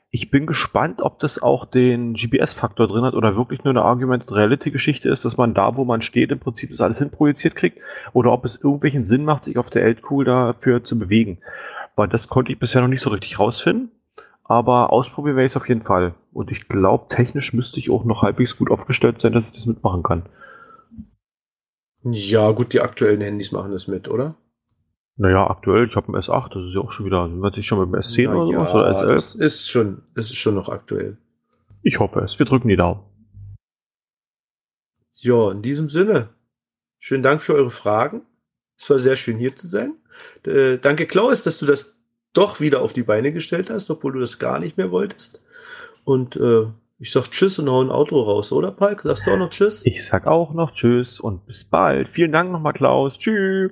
Ich 0.10 0.30
bin 0.30 0.46
gespannt, 0.46 1.02
ob 1.02 1.20
das 1.20 1.42
auch 1.42 1.64
den 1.64 2.16
GPS-Faktor 2.16 2.90
drin 2.90 3.06
hat 3.06 3.14
oder 3.14 3.38
wirklich 3.38 3.64
nur 3.64 3.72
eine 3.72 3.84
Argumented 3.84 4.30
Reality-Geschichte 4.30 5.08
ist, 5.08 5.24
dass 5.24 5.38
man 5.38 5.54
da, 5.54 5.78
wo 5.78 5.86
man 5.86 6.02
steht, 6.02 6.32
im 6.32 6.40
Prinzip 6.40 6.70
das 6.70 6.82
alles 6.82 6.98
hinprojiziert 6.98 7.56
kriegt 7.56 7.80
oder 8.12 8.34
ob 8.34 8.44
es 8.44 8.58
irgendwelchen 8.58 9.06
Sinn 9.06 9.24
macht, 9.24 9.46
sich 9.46 9.58
auf 9.58 9.70
der 9.70 9.84
Eltkugel 9.84 10.26
dafür 10.26 10.84
zu 10.84 11.00
bewegen. 11.00 11.38
Weil 11.96 12.10
das 12.10 12.28
konnte 12.28 12.52
ich 12.52 12.60
bisher 12.60 12.82
noch 12.82 12.90
nicht 12.90 13.02
so 13.02 13.10
richtig 13.10 13.40
rausfinden. 13.40 13.90
Aber 14.52 14.92
ausprobieren 14.92 15.38
werde 15.38 15.46
ich 15.46 15.54
es 15.54 15.56
auf 15.56 15.70
jeden 15.70 15.84
Fall. 15.84 16.14
Und 16.34 16.52
ich 16.52 16.68
glaube, 16.68 17.06
technisch 17.08 17.54
müsste 17.54 17.80
ich 17.80 17.90
auch 17.90 18.04
noch 18.04 18.22
halbwegs 18.22 18.58
gut 18.58 18.70
aufgestellt 18.70 19.22
sein, 19.22 19.32
dass 19.32 19.46
ich 19.46 19.54
das 19.54 19.66
mitmachen 19.66 20.04
kann. 20.04 20.24
Ja, 22.04 22.52
gut, 22.52 22.74
die 22.74 22.82
aktuellen 22.82 23.22
Handys 23.22 23.54
machen 23.54 23.72
das 23.72 23.88
mit, 23.88 24.10
oder? 24.10 24.36
Naja, 25.16 25.50
aktuell, 25.50 25.88
ich 25.88 25.96
habe 25.96 26.08
einen 26.08 26.22
S8, 26.22 26.50
das 26.54 26.66
ist 26.66 26.74
ja 26.74 26.82
auch 26.82 26.92
schon 26.92 27.06
wieder, 27.06 27.30
wir 27.30 27.54
sich 27.54 27.66
schon 27.66 27.80
mit 27.80 27.94
dem 27.94 28.02
S10 28.02 28.26
Na 28.26 28.36
oder 28.36 28.52
ja, 28.52 28.60
sowas 28.60 28.74
oder 28.74 28.92
S11? 28.92 29.14
Das 29.14 29.36
ist 29.36 29.70
schon, 29.70 30.02
das 30.16 30.26
ist 30.26 30.38
schon 30.38 30.56
noch 30.56 30.68
aktuell. 30.68 31.18
Ich 31.82 32.00
hoffe 32.00 32.20
es. 32.20 32.38
Wir 32.38 32.46
drücken 32.46 32.68
die 32.68 32.76
Daumen. 32.76 33.00
Ja, 35.14 35.52
in 35.52 35.62
diesem 35.62 35.88
Sinne. 35.88 36.28
Schönen 37.00 37.24
Dank 37.24 37.42
für 37.42 37.54
eure 37.54 37.72
Fragen. 37.72 38.24
Es 38.78 38.90
war 38.90 39.00
sehr 39.00 39.16
schön 39.16 39.38
hier 39.38 39.56
zu 39.56 39.66
sein. 39.66 39.94
Äh, 40.46 40.78
danke, 40.78 41.06
Klaus, 41.06 41.42
dass 41.42 41.58
du 41.58 41.66
das 41.66 42.01
doch 42.34 42.60
wieder 42.60 42.82
auf 42.82 42.94
die 42.94 43.04
Beine 43.04 43.32
gestellt 43.32 43.70
hast, 43.70 43.90
obwohl 43.90 44.14
du 44.14 44.20
das 44.20 44.40
gar 44.40 44.60
nicht 44.60 44.78
mehr 44.78 44.92
wolltest. 44.92 45.42
Und 46.04 46.36
äh, 46.36 46.68
ich 47.00 47.12
sag 47.12 47.30
Tschüss 47.32 47.58
und 47.60 47.70
hau 47.70 47.82
ein 47.82 47.90
Auto 47.90 48.22
raus, 48.22 48.52
oder 48.52 48.72
Palk? 48.72 49.02
Sagst 49.02 49.26
du 49.26 49.32
auch 49.32 49.38
noch 49.38 49.50
Tschüss? 49.50 49.86
Ich 49.86 50.06
sag 50.06 50.28
auch 50.28 50.54
noch 50.54 50.72
Tschüss 50.72 51.20
und 51.20 51.46
bis 51.46 51.64
bald. 51.64 52.10
Vielen 52.10 52.32
Dank 52.32 52.52
nochmal, 52.52 52.74
Klaus. 52.74 53.18
Tschüss. 53.18 53.72